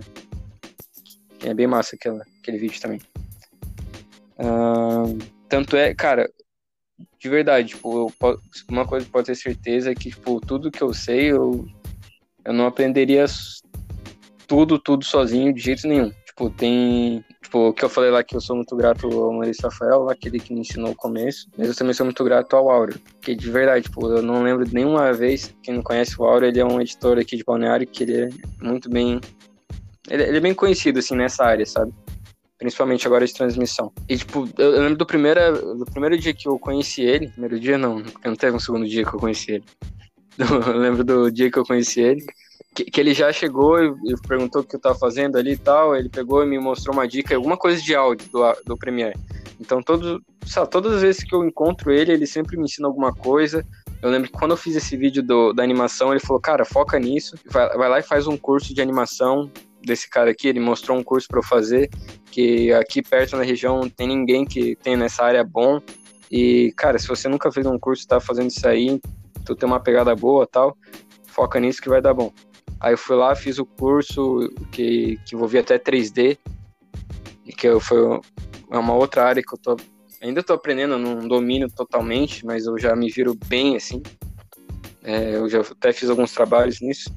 É 1.45 1.55
bem 1.55 1.67
massa 1.67 1.97
aquela, 1.97 2.25
aquele 2.41 2.59
vídeo 2.59 2.81
também. 2.81 3.01
Ahn, 4.39 5.19
tanto 5.49 5.77
é, 5.77 5.95
cara, 5.95 6.29
de 7.19 7.29
verdade, 7.29 7.69
tipo, 7.69 8.13
eu 8.23 8.37
uma 8.71 8.87
coisa 8.87 9.07
que 9.07 9.13
pode 9.13 9.27
ter 9.27 9.35
certeza 9.35 9.91
é 9.91 9.95
que, 9.95 10.11
tipo, 10.11 10.41
tudo 10.41 10.71
que 10.71 10.83
eu 10.83 10.93
sei, 10.95 11.33
eu, 11.33 11.67
eu 12.45 12.53
não 12.53 12.67
aprenderia 12.67 13.25
tudo, 14.47 14.79
tudo 14.79 15.05
sozinho, 15.05 15.53
de 15.53 15.61
jeito 15.61 15.87
nenhum. 15.87 16.11
Tipo, 16.25 16.51
tem. 16.51 17.25
Tipo, 17.43 17.69
o 17.69 17.73
que 17.73 17.85
eu 17.85 17.89
falei 17.89 18.11
lá 18.11 18.23
que 18.23 18.37
eu 18.37 18.41
sou 18.41 18.55
muito 18.55 18.77
grato 18.77 19.07
ao 19.07 19.33
Maurício 19.33 19.65
Rafael, 19.65 20.09
aquele 20.09 20.39
que 20.39 20.55
me 20.55 20.61
ensinou 20.61 20.91
o 20.93 20.97
começo. 20.97 21.49
Mas 21.57 21.69
eu 21.69 21.75
também 21.75 21.93
sou 21.93 22.07
muito 22.07 22.23
grato 22.23 22.55
ao 22.55 22.71
Áureo. 22.71 22.99
Porque 22.99 23.35
de 23.35 23.51
verdade, 23.51 23.85
tipo, 23.85 24.07
eu 24.07 24.23
não 24.23 24.43
lembro 24.43 24.67
nenhuma 24.73 25.13
vez. 25.13 25.55
Quem 25.63 25.75
não 25.75 25.83
conhece 25.83 26.21
o 26.21 26.25
Áureo, 26.25 26.49
ele 26.49 26.61
é 26.61 26.65
um 26.65 26.81
editor 26.81 27.19
aqui 27.19 27.37
de 27.37 27.45
Balneário 27.45 27.87
que 27.87 28.05
ele 28.05 28.23
é 28.23 28.29
muito 28.63 28.89
bem. 28.89 29.21
Ele, 30.11 30.23
ele 30.23 30.37
é 30.39 30.41
bem 30.41 30.55
conhecido, 30.55 30.99
assim, 30.99 31.15
nessa 31.15 31.45
área, 31.45 31.67
sabe? 31.67 31.93
Principalmente 32.59 33.07
agora 33.07 33.27
de 33.27 33.33
transmissão. 33.33 33.93
E, 34.09 34.17
tipo, 34.17 34.49
eu, 34.59 34.75
eu 34.75 34.83
lembro 34.83 34.99
do 34.99 35.07
primeiro, 35.07 35.77
do 35.77 35.85
primeiro 35.85 36.19
dia 36.19 36.35
que 36.35 36.49
eu 36.49 36.59
conheci 36.59 37.03
ele. 37.03 37.29
Primeiro 37.29 37.61
dia 37.61 37.79
não, 37.79 38.03
não 38.25 38.35
teve 38.35 38.57
um 38.57 38.61
segundo 38.61 38.87
dia 38.87 39.05
que 39.05 39.15
eu 39.15 39.21
conheci 39.21 39.53
ele. 39.53 39.65
Eu 40.39 40.79
lembro 40.79 41.03
do 41.03 41.33
dia 41.33 41.51
que 41.51 41.59
eu 41.59 41.65
conheci 41.65 42.01
ele. 42.01 42.25
Que, 42.73 42.85
que 42.85 43.01
ele 43.01 43.13
já 43.13 43.33
chegou 43.33 43.83
e, 43.83 44.15
perguntou 44.29 44.63
o 44.63 44.65
que 44.65 44.77
eu 44.77 44.81
tava 44.81 44.97
fazendo 44.97 45.37
ali 45.37 45.55
e 45.55 45.57
tal. 45.57 45.97
Ele 45.97 46.09
pegou 46.09 46.45
e 46.45 46.47
me 46.47 46.61
mostrou 46.61 46.95
uma 46.95 47.09
dica, 47.09 47.35
alguma 47.35 47.57
coisa 47.57 47.83
de 47.83 47.93
áudio 47.93 48.29
do, 48.31 48.41
do 48.65 48.77
Premiere. 48.77 49.19
Então, 49.61 49.83
todo, 49.83 50.23
lá, 50.57 50.65
todas 50.65 50.93
as 50.93 51.03
vezes 51.03 51.25
que 51.25 51.35
eu 51.35 51.45
encontro 51.45 51.91
ele, 51.91 52.13
ele 52.13 52.27
sempre 52.27 52.57
me 52.57 52.65
ensina 52.65 52.87
alguma 52.87 53.13
coisa. 53.13 53.67
Eu 54.01 54.11
lembro 54.11 54.31
que 54.31 54.39
quando 54.39 54.53
eu 54.53 54.57
fiz 54.57 54.77
esse 54.77 54.97
vídeo 54.97 55.23
do, 55.23 55.53
da 55.53 55.65
animação, 55.65 56.13
ele 56.13 56.21
falou, 56.21 56.41
cara, 56.41 56.65
foca 56.65 56.99
nisso, 56.99 57.37
vai, 57.51 57.69
vai 57.77 57.89
lá 57.89 57.99
e 57.99 58.03
faz 58.03 58.29
um 58.29 58.37
curso 58.37 58.73
de 58.73 58.81
animação 58.81 59.51
desse 59.83 60.09
cara 60.09 60.31
aqui. 60.31 60.49
Ele 60.49 60.61
mostrou 60.61 60.99
um 60.99 61.03
curso 61.03 61.29
para 61.29 61.39
eu 61.39 61.45
fazer, 61.45 61.89
que 62.31 62.73
aqui 62.73 63.03
perto 63.03 63.37
na 63.37 63.43
região 63.43 63.81
não 63.81 63.89
tem 63.89 64.09
ninguém 64.09 64.45
que 64.45 64.77
tem 64.77 64.97
nessa 64.97 65.25
área 65.25 65.45
bom. 65.45 65.81
E, 66.31 66.73
cara, 66.77 66.99
se 66.99 67.09
você 67.09 67.29
nunca 67.29 67.51
fez 67.51 67.67
um 67.67 67.79
curso 67.79 68.05
e 68.05 68.07
tá 68.07 68.21
fazendo 68.21 68.51
isso 68.51 68.67
aí, 68.67 69.01
tu 69.45 69.55
tem 69.57 69.67
uma 69.67 69.81
pegada 69.81 70.15
boa 70.15 70.47
tal, 70.47 70.77
foca 71.27 71.59
nisso 71.59 71.81
que 71.81 71.89
vai 71.89 72.03
dar 72.03 72.15
bom. 72.15 72.33
Aí 72.81 72.93
eu 72.93 72.99
fui 72.99 73.17
lá, 73.17 73.35
fiz 73.35 73.59
o 73.59 73.65
curso 73.65 74.49
que, 74.71 75.19
que 75.27 75.35
envolvia 75.35 75.61
até 75.61 75.79
3D, 75.79 76.39
e 77.49 77.53
que 77.53 77.67
eu, 77.67 77.81
foi 77.81 77.99
uma 78.71 78.95
outra 78.95 79.25
área 79.25 79.43
que 79.43 79.53
eu 79.53 79.59
tô. 79.59 79.77
Ainda 80.21 80.43
tô 80.43 80.53
aprendendo, 80.53 80.99
não 80.99 81.27
domino 81.27 81.69
totalmente, 81.71 82.45
mas 82.45 82.67
eu 82.67 82.79
já 82.79 82.95
me 82.95 83.11
viro 83.11 83.35
bem 83.47 83.77
assim. 83.77 84.03
É, 85.03 85.37
eu 85.37 85.49
já 85.49 85.61
até 85.61 85.93
fiz 85.93 86.11
alguns 86.11 86.33
trabalhos 86.33 86.81
nisso 86.81 87.11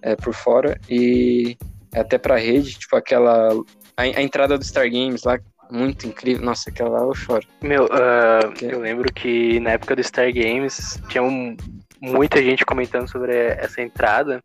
é, 0.00 0.14
por 0.14 0.32
fora 0.32 0.78
e 0.88 1.56
até 1.94 2.18
pra 2.18 2.36
rede, 2.36 2.78
tipo 2.78 2.96
aquela. 2.96 3.48
A, 3.96 4.02
a 4.02 4.22
entrada 4.22 4.56
do 4.56 4.64
Star 4.64 4.88
Games 4.90 5.22
lá, 5.24 5.38
muito 5.70 6.06
incrível. 6.06 6.44
Nossa, 6.44 6.70
aquela 6.70 6.88
lá 6.90 7.00
eu 7.02 7.14
choro. 7.14 7.46
Meu, 7.62 7.86
ah, 7.92 8.52
Que- 8.54 8.66
eu 8.66 8.80
lembro 8.80 9.12
que 9.12 9.60
na 9.60 9.72
época 9.72 9.96
do 9.96 10.02
Star 10.02 10.32
Games 10.32 11.00
tinha 11.08 11.22
um- 11.22 11.56
muita 12.00 12.42
gente 12.42 12.64
comentando 12.64 13.08
sobre 13.10 13.34
essa 13.36 13.80
entrada. 13.82 14.42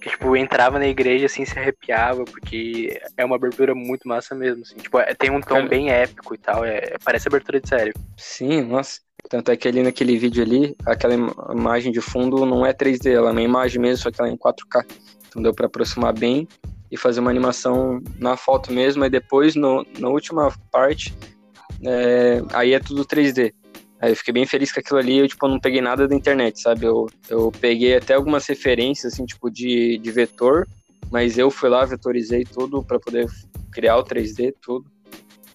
Que, 0.00 0.10
tipo, 0.10 0.36
entrava 0.36 0.78
na 0.78 0.86
igreja 0.86 1.26
assim, 1.26 1.44
se 1.44 1.58
arrepiava, 1.58 2.24
porque 2.24 3.00
é 3.16 3.24
uma 3.24 3.34
abertura 3.34 3.74
muito 3.74 4.06
massa 4.06 4.36
mesmo, 4.36 4.62
assim. 4.62 4.76
Tipo, 4.76 5.00
é- 5.00 5.12
tem 5.14 5.30
um 5.30 5.40
tom 5.40 5.56
Cara- 5.56 5.66
bem 5.68 5.90
épico 5.90 6.32
e 6.34 6.38
tal, 6.38 6.64
é, 6.64 6.94
parece 7.02 7.26
abertura 7.26 7.60
de 7.60 7.68
série. 7.68 7.92
Sim, 8.16 8.62
nossa. 8.62 9.00
Tanto 9.28 9.50
é 9.50 9.56
que 9.56 9.66
ali 9.66 9.82
naquele 9.82 10.16
vídeo 10.16 10.42
ali, 10.42 10.76
aquela 10.84 11.14
im- 11.14 11.30
imagem 11.52 11.90
de 11.92 12.00
fundo 12.00 12.46
não 12.46 12.64
é 12.64 12.72
3D, 12.72 13.12
ela 13.12 13.30
é 13.30 13.32
uma 13.32 13.42
imagem 13.42 13.80
mesmo, 13.80 14.02
só 14.02 14.10
que 14.10 14.20
ela 14.20 14.30
é 14.30 14.32
em 14.32 14.36
4K. 14.36 14.84
Então 15.28 15.42
deu 15.42 15.52
pra 15.52 15.66
aproximar 15.66 16.12
bem 16.12 16.46
e 16.90 16.96
fazer 16.96 17.20
uma 17.20 17.30
animação 17.30 18.00
na 18.18 18.36
foto 18.36 18.72
mesmo, 18.72 19.04
e 19.04 19.10
depois 19.10 19.54
no, 19.54 19.84
na 19.98 20.08
última 20.08 20.52
parte, 20.70 21.12
é, 21.84 22.42
aí 22.52 22.72
é 22.72 22.78
tudo 22.78 23.04
3D. 23.04 23.52
Aí 24.00 24.12
eu 24.12 24.16
fiquei 24.16 24.32
bem 24.32 24.46
feliz 24.46 24.70
com 24.72 24.80
aquilo 24.80 24.98
ali, 24.98 25.18
eu 25.18 25.28
tipo, 25.28 25.48
não 25.48 25.58
peguei 25.58 25.80
nada 25.80 26.06
da 26.06 26.14
internet, 26.14 26.60
sabe? 26.60 26.84
Eu, 26.84 27.06
eu 27.28 27.50
peguei 27.50 27.96
até 27.96 28.14
algumas 28.14 28.46
referências, 28.46 29.14
assim, 29.14 29.24
tipo, 29.24 29.50
de, 29.50 29.98
de 29.98 30.10
vetor, 30.10 30.66
mas 31.10 31.38
eu 31.38 31.50
fui 31.50 31.68
lá, 31.68 31.84
vetorizei 31.84 32.44
tudo 32.44 32.82
pra 32.82 33.00
poder 33.00 33.26
criar 33.72 33.96
o 33.96 34.04
3D, 34.04 34.54
tudo. 34.60 34.86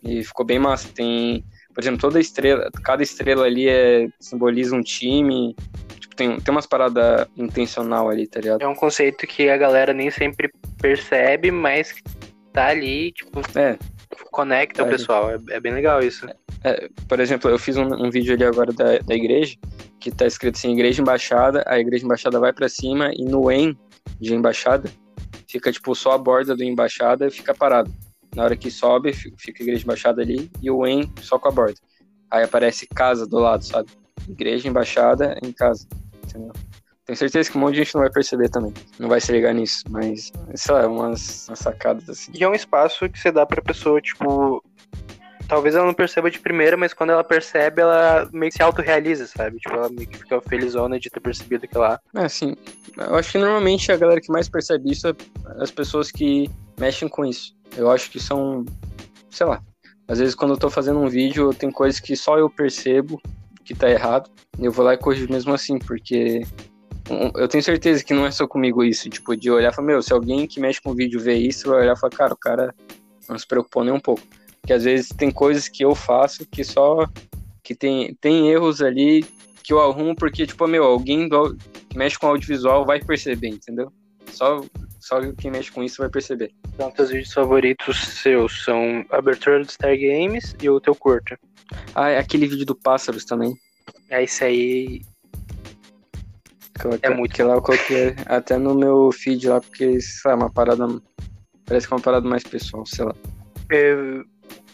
E 0.04 0.24
ficou 0.24 0.44
bem 0.46 0.58
massa. 0.58 0.90
Tem, 0.94 1.46
por 1.74 1.82
exemplo, 1.82 2.00
toda 2.00 2.20
estrela, 2.20 2.70
cada 2.84 3.02
estrela 3.04 3.46
ali 3.46 3.68
é, 3.68 4.08
simboliza 4.20 4.76
um 4.76 4.82
time. 4.82 5.56
Tipo, 6.00 6.16
tem, 6.16 6.40
tem 6.40 6.52
umas 6.54 6.66
paradas 6.66 7.28
intencional 7.38 8.10
ali, 8.10 8.28
tá 8.28 8.40
ligado? 8.40 8.62
É 8.62 8.68
um 8.68 8.76
conceito 8.76 9.26
que 9.26 9.50
a 9.50 9.58
galera 9.58 9.94
nem 9.94 10.12
sempre 10.12 10.52
percebe, 10.82 11.52
mas 11.52 11.94
tá 12.52 12.68
ali, 12.68 13.12
tipo, 13.12 13.42
É, 13.58 13.78
conecta 14.32 14.84
o 14.84 14.88
É. 14.88 14.90
pessoal. 14.90 15.32
É, 15.32 15.38
é 15.52 15.60
bem 15.60 15.74
legal 15.74 16.02
isso. 16.02 16.28
por 17.08 17.20
exemplo, 17.20 17.50
eu 17.50 17.58
fiz 17.58 17.76
um, 17.78 17.88
um 18.06 18.10
vídeo 18.12 18.34
ali 18.34 18.44
agora 18.44 18.72
da, 18.72 19.00
da 19.00 19.16
igreja, 19.16 19.56
que 20.00 20.12
tá 20.12 20.28
escrito 20.28 20.56
assim, 20.58 20.74
igreja 20.74 21.02
embaixada, 21.02 21.64
a 21.66 21.80
igreja 21.80 22.06
embaixada 22.06 22.40
vai 22.40 22.54
pra 22.54 22.70
cima 22.70 23.12
e 23.16 23.24
no 23.24 23.50
em 23.52 23.76
de 24.20 24.34
embaixada 24.36 24.90
fica 25.48 25.72
tipo 25.72 25.94
só 25.96 26.12
a 26.12 26.18
borda 26.18 26.56
do 26.56 26.64
embaixada 26.64 27.28
e 27.28 27.32
fica 27.32 27.54
parado. 27.54 27.92
Na 28.36 28.44
hora 28.44 28.56
que 28.56 28.72
sobe, 28.72 29.13
fi- 29.13 29.34
fica 29.38 29.62
a 29.62 29.65
igreja 29.65 29.84
embaixada 29.84 30.22
ali 30.22 30.50
e 30.62 30.72
o 30.72 30.86
em 30.88 31.12
só 31.22 31.38
com 31.38 31.50
a 31.50 31.52
borda. 31.52 31.80
Aí 32.30 32.44
aparece 32.44 32.88
casa 32.88 33.28
do 33.28 33.39
lado, 33.39 33.63
sabe? 33.65 33.89
Igreja 34.28 34.67
embaixada 34.67 35.38
em 35.44 35.52
casa, 35.52 35.86
entendeu? 36.24 36.54
Tenho 37.06 37.17
certeza 37.17 37.52
que 37.52 37.58
um 37.58 37.62
monte 37.62 37.74
de 37.74 37.84
gente 37.84 37.96
não 37.96 38.02
vai 38.02 38.12
perceber 38.12 38.48
também. 38.50 38.74
Não 38.98 39.10
vai 39.10 39.20
se 39.20 39.32
ligar 39.32 39.54
nisso, 39.54 39.84
mas, 39.89 40.32
sei 40.56 40.74
lá, 40.76 40.88
umas, 40.88 41.48
umas 41.50 41.60
sacadas 41.60 42.08
assim. 42.08 42.32
E 42.34 42.44
é 42.44 42.48
um 42.48 42.54
espaço 42.54 43.10
que 43.10 43.20
você 43.20 43.32
dá 43.32 43.46
pra 43.46 43.62
pessoa, 43.62 44.00
tipo. 44.00 44.63
Talvez 45.52 45.76
ela 45.76 45.86
não 45.86 45.94
perceba 45.94 46.32
de 46.32 46.40
primeira, 46.40 46.78
mas 46.78 46.94
quando 46.94 47.10
ela 47.10 47.26
percebe, 47.26 47.82
ela 47.82 48.26
meio 48.32 48.50
que 48.50 48.56
se 48.56 48.64
autorrealiza, 48.64 49.28
sabe? 49.28 49.58
Tipo, 49.58 49.76
ela 49.76 49.90
meio 49.90 50.08
que 50.08 50.18
fica 50.18 50.40
felizona 50.48 50.98
de 50.98 51.10
ter 51.10 51.20
percebido 51.20 51.68
que 51.68 51.78
lá. 51.78 52.00
É, 52.16 52.24
assim, 52.24 52.56
eu 52.98 53.16
acho 53.16 53.34
que 53.34 53.38
normalmente 53.38 53.92
a 53.92 53.98
galera 53.98 54.22
que 54.22 54.32
mais 54.32 54.48
percebe 54.48 54.90
isso 54.90 55.10
é 55.10 55.14
as 55.62 55.70
pessoas 55.70 56.10
que 56.10 56.50
mexem 56.80 57.10
com 57.10 57.26
isso. 57.26 57.54
Eu 57.76 57.92
acho 57.92 58.10
que 58.10 58.18
são, 58.18 58.64
sei 59.30 59.46
lá, 59.46 59.62
às 60.08 60.20
vezes 60.20 60.36
quando 60.36 60.52
eu 60.52 60.58
tô 60.58 60.70
fazendo 60.70 61.02
um 61.02 61.10
vídeo, 61.10 61.54
tem 61.54 61.70
coisas 61.70 62.00
que 62.00 62.16
só 62.16 62.38
eu 62.38 62.50
percebo 62.50 63.22
que 63.66 63.76
tá 63.76 63.90
errado, 63.90 64.32
e 64.58 64.64
eu 64.64 64.72
vou 64.72 64.86
lá 64.86 64.94
e 64.94 64.98
corrijo 64.98 65.28
mesmo 65.30 65.54
assim, 65.54 65.78
porque 65.80 66.44
eu 67.36 67.48
tenho 67.50 67.62
certeza 67.62 68.02
que 68.06 68.14
não 68.14 68.26
é 68.26 68.32
só 68.32 68.48
comigo 68.48 68.86
isso, 68.86 69.10
tipo, 69.10 69.36
de 69.36 69.52
olhar 69.52 69.74
e 69.74 69.76
falar, 69.76 69.88
meu, 69.88 70.02
se 70.02 70.14
alguém 70.14 70.48
que 70.48 70.62
mexe 70.62 70.82
com 70.82 70.96
vídeo 70.96 71.20
vê 71.20 71.34
isso, 71.34 71.68
vai 71.68 71.82
olhar 71.82 71.98
e 71.98 72.00
falar, 72.00 72.12
cara, 72.12 72.34
o 72.34 72.38
cara 72.38 72.74
não 73.28 73.38
se 73.38 73.46
preocupou 73.46 73.84
nem 73.84 73.94
um 73.94 74.00
pouco. 74.00 74.22
Porque 74.62 74.74
às 74.74 74.84
vezes 74.84 75.10
tem 75.10 75.32
coisas 75.32 75.67
que 75.67 75.84
eu 75.84 75.95
faço 75.95 76.45
que 76.45 76.63
só, 76.63 77.08
que 77.63 77.74
tem, 77.74 78.13
tem 78.15 78.50
erros 78.50 78.82
ali 78.82 79.26
que 79.63 79.74
eu 79.74 79.80
arrumo 79.80 80.15
porque, 80.15 80.45
tipo, 80.45 80.67
meu, 80.67 80.84
alguém 80.84 81.28
do, 81.28 81.56
que 81.89 81.97
mexe 81.97 82.17
com 82.17 82.28
audiovisual 82.28 82.86
vai 82.86 83.00
perceber, 83.00 83.50
entendeu? 83.50 83.91
Só, 84.28 84.63
só 85.00 85.19
quem 85.34 85.52
mexe 85.52 85.71
com 85.71 85.84
isso 85.84 85.97
vai 85.97 86.10
perceber. 86.10 86.52
Então, 86.74 86.91
teus 86.91 87.10
vídeos 87.10 87.34
favoritos 87.34 87.97
seus 88.21 88.63
são 88.63 89.06
abertura 89.10 89.60
do 89.63 89.71
Star 89.71 89.95
Games 89.97 90.56
e 90.62 90.69
o 90.69 90.80
teu 90.80 90.95
curto. 90.95 91.38
Ah, 91.95 92.10
é 92.10 92.17
aquele 92.17 92.47
vídeo 92.47 92.65
do 92.65 92.76
Pássaros 92.76 93.26
também. 93.26 93.56
É 94.10 94.24
isso 94.24 94.43
aí. 94.43 95.02
Que, 96.80 97.06
É 97.06 97.10
muito 97.10 97.34
que 97.34 97.43
lá 97.43 97.56
eu 97.56 97.62
coloquei 97.62 98.15
até 98.26 98.58
no 98.58 98.76
meu 98.76 99.12
feed 99.12 99.47
lá, 99.47 99.62
porque, 99.62 100.00
sei 100.02 100.32
lá, 100.32 100.36
uma 100.36 100.52
parada. 100.52 100.86
Parece 101.65 101.88
que 101.88 101.93
é 101.93 101.97
uma 101.97 102.04
parada 102.04 102.28
mais 102.28 102.43
pessoal, 102.43 102.86
sei 102.86 103.06
lá. 103.06 103.15
É, 103.71 103.95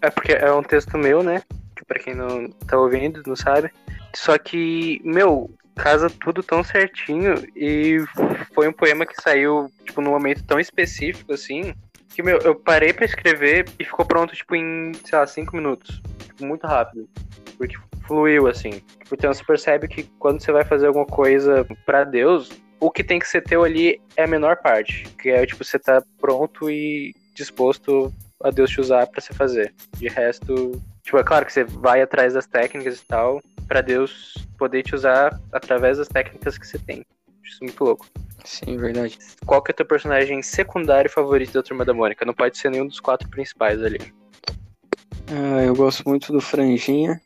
é 0.02 0.10
porque 0.10 0.34
é 0.34 0.52
um 0.52 0.64
texto 0.64 0.98
meu, 0.98 1.24
né? 1.24 1.42
Que 1.76 1.86
pra 1.86 2.00
quem 2.00 2.16
não 2.16 2.50
tá 2.68 2.78
ouvindo, 2.78 3.22
não 3.26 3.36
sabe. 3.36 3.72
Só 4.14 4.38
que, 4.38 5.02
meu, 5.04 5.50
casa 5.76 6.10
tudo 6.10 6.42
tão 6.42 6.64
certinho 6.64 7.36
e 7.56 7.98
foi 8.54 8.68
um 8.68 8.74
poema 8.74 9.06
que 9.06 9.22
saiu, 9.22 9.72
tipo, 9.86 10.02
num 10.02 10.12
momento 10.12 10.44
tão 10.44 10.60
específico, 10.60 11.34
assim, 11.34 11.74
que, 12.10 12.24
meu, 12.24 12.40
eu 12.40 12.56
parei 12.56 12.92
pra 12.94 13.06
escrever 13.06 13.66
e 13.80 13.86
ficou 13.86 14.06
pronto, 14.06 14.36
tipo, 14.36 14.56
em, 14.56 14.92
sei 15.06 15.18
lá, 15.18 15.28
cinco 15.28 15.56
minutos. 15.56 16.02
Tipo, 16.26 16.46
muito 16.46 16.66
rápido. 16.66 17.08
Porque 17.58 17.76
fluiu, 18.08 18.48
assim. 18.48 18.82
Então 19.12 19.32
você 19.34 19.44
percebe 19.44 19.88
que 19.88 20.04
quando 20.18 20.42
você 20.42 20.52
vai 20.52 20.66
fazer 20.66 20.88
alguma 20.88 21.06
coisa 21.06 21.66
para 21.86 22.04
Deus, 22.04 22.50
o 22.80 22.90
que 22.90 23.04
tem 23.04 23.20
que 23.20 23.28
ser 23.28 23.42
teu 23.42 23.64
ali 23.64 24.02
é 24.16 24.24
a 24.24 24.28
menor 24.28 24.58
parte. 24.58 25.04
Que 25.20 25.30
é, 25.30 25.46
tipo, 25.46 25.64
você 25.64 25.78
tá 25.78 26.02
pronto 26.20 26.70
e 26.70 27.14
disposto 27.36 28.12
a 28.44 28.50
Deus 28.50 28.70
te 28.70 28.80
usar 28.80 29.08
para 29.08 29.22
você 29.22 29.34
fazer. 29.34 29.74
De 29.98 30.08
resto, 30.08 30.82
tipo, 31.04 31.18
é 31.18 31.24
claro 31.24 31.46
que 31.46 31.54
você 31.54 31.64
vai 31.64 32.02
atrás 32.02 32.34
das 32.34 32.46
técnicas 32.46 33.00
e 33.00 33.06
tal, 33.06 33.42
para 33.68 33.82
Deus 33.82 34.34
poder 34.58 34.84
te 34.84 34.96
usar 34.96 35.40
através 35.52 35.98
das 35.98 36.08
técnicas 36.08 36.58
que 36.58 36.68
você 36.68 36.80
tem. 36.80 37.06
Isso 37.44 37.58
é 37.62 37.66
muito 37.66 37.84
louco. 37.84 38.06
Sim, 38.44 38.78
verdade. 38.78 39.18
Qual 39.46 39.62
que 39.62 39.72
é 39.72 39.74
o 39.74 39.76
teu 39.76 39.86
personagem 39.86 40.42
secundário 40.42 41.10
favorito 41.10 41.54
da 41.54 41.64
Turma 41.64 41.84
da 41.84 41.94
Mônica? 41.94 42.26
Não 42.26 42.34
pode 42.34 42.58
ser 42.58 42.72
nenhum 42.72 42.88
dos 42.88 43.00
quatro 43.00 43.28
principais 43.30 43.82
ali. 43.82 44.14
Ah, 45.30 45.64
eu 45.64 45.76
gosto 45.76 46.08
muito 46.08 46.32
do 46.32 46.40
Franjinha. 46.40 47.20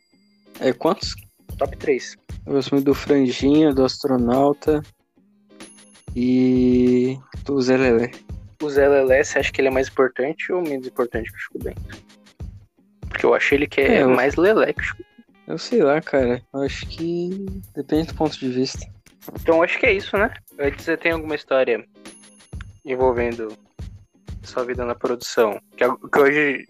É 0.58 0.72
quantos? 0.72 1.14
Top 1.58 1.76
3. 1.76 2.16
Eu 2.46 2.54
gosto 2.54 2.72
muito 2.72 2.86
do 2.86 2.94
Franjinha, 2.94 3.72
do 3.72 3.84
Astronauta 3.84 4.82
e 6.14 7.18
do 7.44 7.60
Zé 7.60 7.76
Lelé. 7.76 8.10
O 8.62 8.70
Zé 8.70 8.88
Lelé, 8.88 9.24
você 9.24 9.38
acha 9.40 9.52
que 9.52 9.60
ele 9.60 9.68
é 9.68 9.70
mais 9.72 9.88
importante 9.88 10.52
ou 10.52 10.62
menos 10.62 10.86
importante 10.86 11.30
que 11.30 11.36
o 11.36 11.40
Chico 11.40 11.58
Bento? 11.58 11.82
Porque 13.08 13.26
eu 13.26 13.34
achei 13.34 13.58
ele 13.58 13.66
que 13.66 13.80
é, 13.80 13.94
É, 13.96 14.02
eu- 14.02 14.10
mais 14.10 14.36
lelé 14.36 14.72
que 14.72 14.80
o 14.80 14.84
Chico 14.84 15.02
Eu 15.46 15.58
sei 15.58 15.82
lá, 15.82 16.00
cara. 16.00 16.40
Eu 16.54 16.62
acho 16.62 16.86
que 16.86 17.44
depende 17.74 18.06
do 18.08 18.14
ponto 18.14 18.38
de 18.38 18.48
vista. 18.48 18.86
Então 19.40 19.62
acho 19.62 19.78
que 19.78 19.86
é 19.86 19.92
isso, 19.92 20.16
né? 20.16 20.32
Antes 20.58 20.84
você 20.84 20.96
tem 20.96 21.12
alguma 21.12 21.34
história 21.34 21.84
envolvendo 22.84 23.56
sua 24.42 24.64
vida 24.64 24.84
na 24.84 24.94
produção? 24.94 25.60
Que, 25.76 25.84
que 26.08 26.18
hoje 26.20 26.66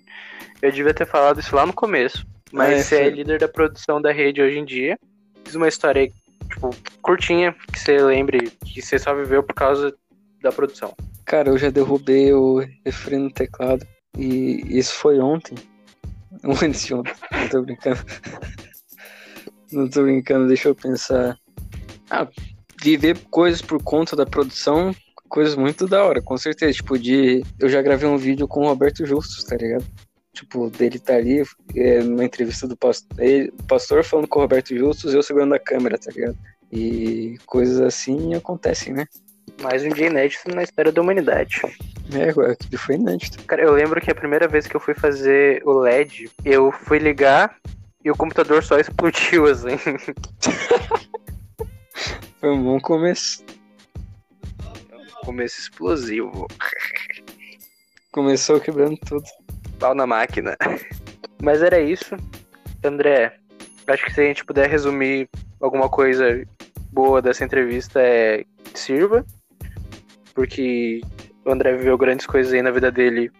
eu 0.61 0.71
devia 0.73 0.95
ter 0.95 1.07
falado 1.07 1.41
isso 1.41 1.55
lá 1.55 1.67
no 1.67 1.73
começo. 1.73 2.27
Mas 2.53 2.81
É, 2.81 2.83
você 2.83 2.97
é 2.97 3.11
líder 3.11 3.39
da 3.39 3.49
produção 3.49 4.01
da 4.01 4.13
rede 4.13 4.41
hoje 4.43 4.59
em 4.59 4.65
dia. 4.65 4.99
Diz 5.45 5.55
uma 5.55 5.69
história 5.69 6.11
tipo, 6.51 6.71
curtinha, 7.01 7.55
que 7.73 7.79
você 7.79 7.99
lembre 7.99 8.51
que 8.65 8.81
você 8.83 8.99
só 8.99 9.15
viveu 9.15 9.43
por 9.43 9.55
causa 9.55 9.95
da 10.43 10.51
produção. 10.53 10.95
Cara, 11.33 11.49
eu 11.49 11.57
já 11.57 11.71
derrubei 11.71 12.31
o 12.35 12.59
refri 12.85 13.17
no 13.17 13.33
teclado. 13.33 13.87
E 14.19 14.61
isso 14.69 14.93
foi 14.93 15.19
ontem. 15.19 15.55
Antes 16.63 16.85
de 16.85 16.93
ontem. 16.93 17.15
Não 17.33 17.49
tô 17.49 17.63
brincando. 17.63 18.01
Não 19.73 19.89
tô 19.89 20.03
brincando, 20.03 20.47
deixa 20.47 20.69
eu 20.69 20.75
pensar. 20.75 21.39
Ah, 22.11 22.29
viver 22.83 23.19
coisas 23.31 23.63
por 23.63 23.83
conta 23.83 24.15
da 24.15 24.27
produção, 24.27 24.95
coisas 25.27 25.57
muito 25.57 25.89
da 25.89 26.05
hora, 26.05 26.21
com 26.21 26.37
certeza. 26.37 26.75
Tipo, 26.75 26.99
de. 26.99 27.43
Eu 27.59 27.71
já 27.71 27.81
gravei 27.81 28.07
um 28.07 28.19
vídeo 28.19 28.47
com 28.47 28.65
o 28.65 28.69
Roberto 28.69 29.07
Justus, 29.07 29.43
tá 29.45 29.57
ligado? 29.57 29.87
Tipo, 30.35 30.69
dele 30.69 30.99
tá 30.99 31.15
ali, 31.15 31.43
é, 31.75 32.03
numa 32.03 32.27
entrevista 32.27 32.69
do 32.69 32.77
pastor, 32.77 33.19
ele, 33.19 33.51
pastor 33.67 34.05
falando 34.05 34.29
com 34.29 34.39
o 34.39 34.43
Roberto 34.43 34.77
Justus 34.77 35.15
eu 35.15 35.23
segurando 35.23 35.55
a 35.55 35.59
câmera, 35.59 35.97
tá 35.97 36.11
ligado? 36.11 36.37
E 36.71 37.39
coisas 37.47 37.81
assim 37.81 38.35
acontecem, 38.35 38.93
né? 38.93 39.07
Mais 39.61 39.85
um 39.85 39.89
dia 39.91 40.07
inédito 40.07 40.55
na 40.55 40.63
história 40.63 40.93
da 40.93 41.01
humanidade. 41.01 41.61
É, 42.15 42.31
agora 42.31 42.57
foi 42.77 42.95
inédito. 42.95 43.43
Cara, 43.45 43.63
eu 43.63 43.73
lembro 43.73 44.01
que 44.01 44.11
a 44.11 44.15
primeira 44.15 44.49
vez 44.49 44.67
que 44.67 44.75
eu 44.75 44.81
fui 44.81 44.95
fazer 44.95 45.63
o 45.65 45.73
LED, 45.73 46.31
eu 46.45 46.73
fui 46.73 46.99
ligar 46.99 47.57
e 48.05 48.11
o 48.11 48.17
computador 48.17 48.63
só 48.63 48.79
explodiu, 48.79 49.47
assim. 49.47 49.79
Foi 52.41 52.51
um 52.51 52.63
bom 52.63 52.81
começo. 52.81 53.45
Começo 55.25 55.61
explosivo. 55.61 56.49
Começou 58.11 58.61
quebrando 58.61 58.97
tudo. 59.07 59.23
Pau 59.79 59.95
na 59.95 60.09
máquina. 60.09 60.57
Mas 61.41 61.63
era 61.63 61.81
isso. 61.81 62.17
André, 62.83 63.37
acho 63.87 64.05
que 64.05 64.13
se 64.13 64.21
a 64.21 64.25
gente 64.25 64.45
puder 64.45 64.69
resumir 64.69 65.29
alguma 65.61 65.89
coisa 65.89 66.45
boa 66.91 67.23
dessa 67.23 67.45
entrevista 67.45 68.01
é 68.01 68.45
sirva. 68.75 69.25
Porque 70.35 71.01
o 71.45 71.51
André 71.51 71.77
viveu 71.77 71.97
grandes 71.99 72.27
coisas 72.27 72.53
aí 72.53 72.63
na 72.63 72.71
vida 72.71 72.91
dele 72.91 73.31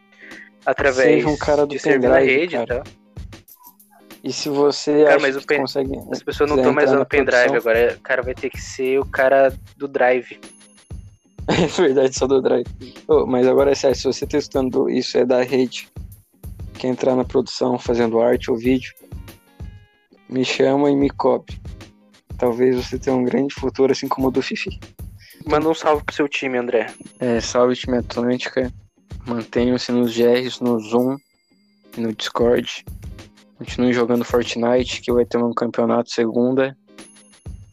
através 0.67 1.09
Seja 1.09 1.29
um 1.29 1.37
cara 1.37 1.67
do 1.67 1.75
de 1.75 1.79
servir 1.79 2.09
na 2.09 2.17
pendrive, 2.17 2.41
rede 2.41 2.53
cara. 2.57 2.65
e 2.65 2.67
tal. 2.67 2.83
E 4.25 4.33
se 4.33 4.49
você 4.49 5.05
Cara, 5.05 5.19
mas 5.21 5.37
o 5.37 5.45
pen- 5.45 5.61
consegue. 5.61 5.93
As 6.13 6.23
pessoas 6.23 6.49
não 6.49 6.57
estão 6.57 6.73
mais 6.73 6.89
entrar 6.91 6.99
usando 7.01 7.09
pendrive 7.09 7.49
produção- 7.49 7.73
agora. 7.73 7.97
O 7.97 8.01
cara 8.01 8.23
vai 8.23 8.35
ter 8.35 8.51
que 8.51 8.61
ser 8.61 8.99
o 9.01 9.05
cara 9.05 9.53
do 9.77 9.89
drive. 9.89 10.39
É 11.49 11.67
verdade, 11.67 12.17
só 12.17 12.25
do 12.29 12.41
drive. 12.41 12.67
Ô, 13.09 13.27
mas 13.27 13.49
agora 13.49 13.73
é 13.73 13.75
sério, 13.75 13.97
se 13.97 14.05
você 14.05 14.25
tá 14.25 14.39
estudando 14.39 14.89
isso 14.89 15.19
é 15.19 15.25
da 15.25 15.43
rede, 15.43 15.89
quer 16.75 16.87
entrar 16.87 17.17
na 17.17 17.25
produção 17.25 17.77
fazendo 17.81 18.21
arte 18.21 18.49
ou 18.49 18.57
vídeo, 18.57 18.95
me 20.29 20.45
chama 20.45 20.89
e 20.89 20.95
me 20.95 21.11
cobre. 21.11 21.61
Talvez 22.39 22.77
você 22.77 22.97
tenha 22.97 23.17
um 23.17 23.25
grande 23.25 23.53
futuro, 23.55 23.91
assim 23.91 24.07
como 24.07 24.29
o 24.29 24.31
do 24.31 24.41
Fifi. 24.41 24.79
Manda 25.47 25.69
um 25.69 25.75
salve 25.75 26.05
pro 26.05 26.15
seu 26.15 26.29
time, 26.29 26.59
André. 26.59 26.87
É, 27.21 27.41
salve 27.41 27.75
time 27.75 27.99
Atlântica. 27.99 28.73
Mantenham-se 29.27 29.93
nos 29.93 30.17
GRs, 30.17 30.61
no 30.61 30.79
Zoom 30.81 31.17
e 31.97 32.01
no 32.01 32.13
Discord. 32.13 32.85
Continue 33.59 33.93
jogando 33.93 34.25
Fortnite, 34.25 35.01
que 35.01 35.13
vai 35.13 35.25
ter 35.25 35.39
um 35.39 35.53
campeonato 35.53 36.11
segunda. 36.11 36.77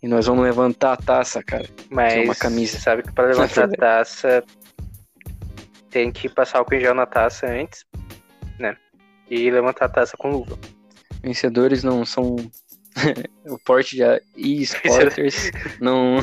E 0.01 0.07
nós 0.07 0.27
vamos 0.27 0.43
levantar 0.43 0.93
a 0.93 0.97
taça, 0.97 1.43
cara. 1.43 1.67
Mas 1.89 2.13
é 2.13 2.21
uma 2.21 2.35
camisa. 2.35 2.77
você 2.77 2.83
sabe 2.83 3.03
que 3.03 3.11
para 3.11 3.27
levantar 3.27 3.65
a 3.65 3.67
taça 3.75 4.43
tem 5.89 6.11
que 6.11 6.29
passar 6.29 6.59
álcool 6.59 6.75
em 6.75 6.79
gel 6.79 6.93
na 6.93 7.05
taça 7.05 7.47
antes, 7.47 7.83
né? 8.59 8.77
E 9.29 9.49
levantar 9.49 9.85
a 9.85 9.89
taça 9.89 10.15
com 10.17 10.29
luva. 10.29 10.57
Vencedores 11.21 11.83
não 11.83 12.05
são. 12.05 12.35
o 13.45 13.57
porte 13.65 13.95
de 13.95 14.03
e-sporters 14.35 15.51
não, 15.79 16.17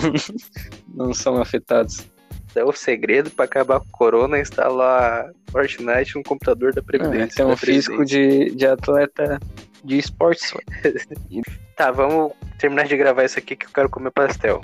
não 0.97 1.13
são 1.15 1.41
afetados. 1.41 2.07
É 2.55 2.65
o 2.65 2.73
segredo 2.73 3.31
para 3.31 3.45
acabar 3.45 3.81
com 3.81 3.87
o 3.87 3.91
corona 3.91 4.39
é 4.39 4.41
instalar 4.41 5.31
Fortnite 5.51 6.17
no 6.17 6.23
computador 6.23 6.73
da 6.73 6.81
Ah, 6.81 6.85
Previdência. 6.85 7.37
tem 7.37 7.45
um 7.45 7.57
físico 7.57 8.03
de, 8.03 8.51
de 8.53 8.67
atleta 8.67 9.39
de 9.85 9.99
esportes. 9.99 10.53
Tá, 11.77 11.91
vamos 11.91 12.33
terminar 12.59 12.87
de 12.87 12.97
gravar 12.97 13.23
isso 13.25 13.39
aqui 13.39 13.55
que 13.55 13.67
eu 13.67 13.71
quero 13.71 13.91
comer 13.91 14.11
pastel. 14.11 14.63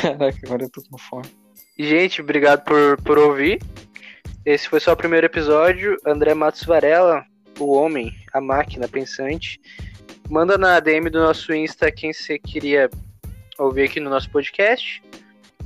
Caraca, 0.00 0.38
agora 0.42 0.64
eu 0.64 0.70
tô 0.70 0.82
com 0.90 0.96
fome. 0.96 1.26
Gente, 1.78 2.22
obrigado 2.22 2.64
por, 2.64 2.96
por 3.02 3.18
ouvir. 3.18 3.60
Esse 4.46 4.66
foi 4.66 4.80
só 4.80 4.94
o 4.94 4.96
primeiro 4.96 5.26
episódio. 5.26 5.98
André 6.06 6.32
Matos 6.32 6.62
Varela, 6.62 7.22
o 7.58 7.72
homem, 7.74 8.10
a 8.32 8.40
máquina 8.40 8.88
pensante. 8.88 9.60
Manda 10.30 10.56
na 10.56 10.80
DM 10.80 11.10
do 11.10 11.20
nosso 11.20 11.52
Insta 11.52 11.92
quem 11.92 12.14
você 12.14 12.38
queria 12.38 12.88
ouvir 13.58 13.84
aqui 13.84 14.00
no 14.00 14.10
nosso 14.10 14.30
podcast. 14.30 15.02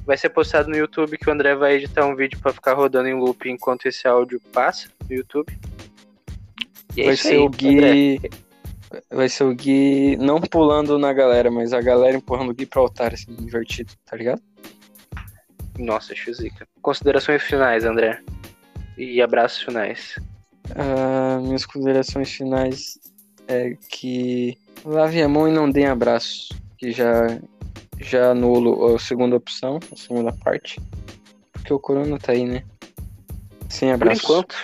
Vai 0.04 0.16
ser 0.16 0.30
postado 0.30 0.70
no 0.70 0.76
YouTube 0.76 1.18
que 1.18 1.28
o 1.28 1.32
André 1.32 1.54
vai 1.54 1.74
editar 1.74 2.06
um 2.06 2.16
vídeo 2.16 2.38
pra 2.40 2.52
ficar 2.52 2.74
rodando 2.74 3.08
em 3.08 3.14
loop 3.14 3.48
enquanto 3.48 3.86
esse 3.86 4.08
áudio 4.08 4.40
passa 4.52 4.88
no 5.08 5.16
YouTube. 5.16 5.52
E 6.96 7.02
é 7.02 7.06
vai 7.06 7.16
ser 7.16 7.34
aí, 7.34 7.38
o 7.38 7.46
André. 7.46 7.92
Gui. 7.92 8.30
Vai 9.10 9.28
ser 9.28 9.44
o 9.44 9.54
Gui 9.54 10.16
não 10.16 10.40
pulando 10.40 10.98
na 10.98 11.12
galera, 11.12 11.50
mas 11.50 11.74
a 11.74 11.80
galera 11.80 12.16
empurrando 12.16 12.50
o 12.50 12.54
Gui 12.54 12.64
pro 12.64 12.80
altar, 12.80 13.12
assim, 13.12 13.36
invertido, 13.38 13.92
tá 14.06 14.16
ligado? 14.16 14.40
Nossa, 15.78 16.14
chuzica. 16.14 16.66
Considerações 16.80 17.42
finais, 17.42 17.84
André. 17.84 18.20
E 18.96 19.20
abraços 19.20 19.62
finais. 19.62 20.14
Ah, 20.74 21.38
minhas 21.40 21.64
considerações 21.64 22.32
finais 22.32 22.98
é 23.46 23.76
que 23.88 24.56
lave 24.84 25.22
a 25.22 25.28
mão 25.28 25.46
e 25.48 25.52
não 25.52 25.70
deem 25.70 25.86
abraço, 25.86 26.48
que 26.76 26.90
já 26.90 27.38
já 28.00 28.30
anulo 28.30 28.94
a 28.94 28.98
segunda 28.98 29.36
opção, 29.36 29.78
a 29.92 29.96
segunda 29.96 30.32
parte, 30.32 30.80
porque 31.52 31.72
o 31.72 31.78
corona 31.78 32.18
tá 32.18 32.32
aí, 32.32 32.44
né? 32.44 32.64
Sem 33.68 33.88
Por 33.90 33.94
abraço. 33.94 34.22
enquanto. 34.24 34.56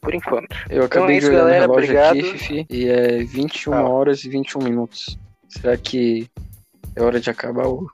Por 0.00 0.14
enquanto. 0.14 0.56
Eu 0.70 0.84
acabei 0.84 1.16
é 1.16 1.18
isso, 1.18 1.28
de 1.28 1.34
olhar 1.34 1.44
galera, 1.44 1.66
no 1.66 1.74
relógio 1.74 1.94
obrigado. 1.94 2.18
aqui, 2.18 2.38
Fifi, 2.38 2.66
e 2.70 2.88
é 2.88 3.24
21 3.24 3.72
Fala. 3.72 3.88
horas 3.88 4.24
e 4.24 4.28
21 4.28 4.62
minutos. 4.62 5.18
Será 5.48 5.76
que 5.76 6.28
é 6.94 7.02
hora 7.02 7.18
de 7.20 7.30
acabar 7.30 7.66
o 7.66 7.90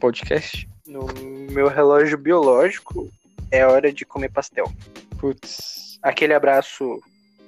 podcast? 0.00 0.68
No 0.86 1.06
meu 1.50 1.68
relógio 1.68 2.16
biológico, 2.18 3.10
é 3.50 3.66
hora 3.66 3.92
de 3.92 4.04
comer 4.04 4.30
pastel. 4.30 4.72
Putz, 5.18 5.98
Aquele 6.02 6.34
abraço 6.34 7.00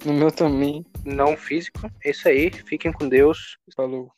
no 0.05 0.13
meu 0.13 0.31
também. 0.31 0.85
não 1.05 1.35
físico. 1.37 1.89
É 2.03 2.09
isso 2.11 2.27
aí. 2.27 2.49
Fiquem 2.51 2.91
com 2.91 3.07
Deus. 3.07 3.57
Falou. 3.75 4.11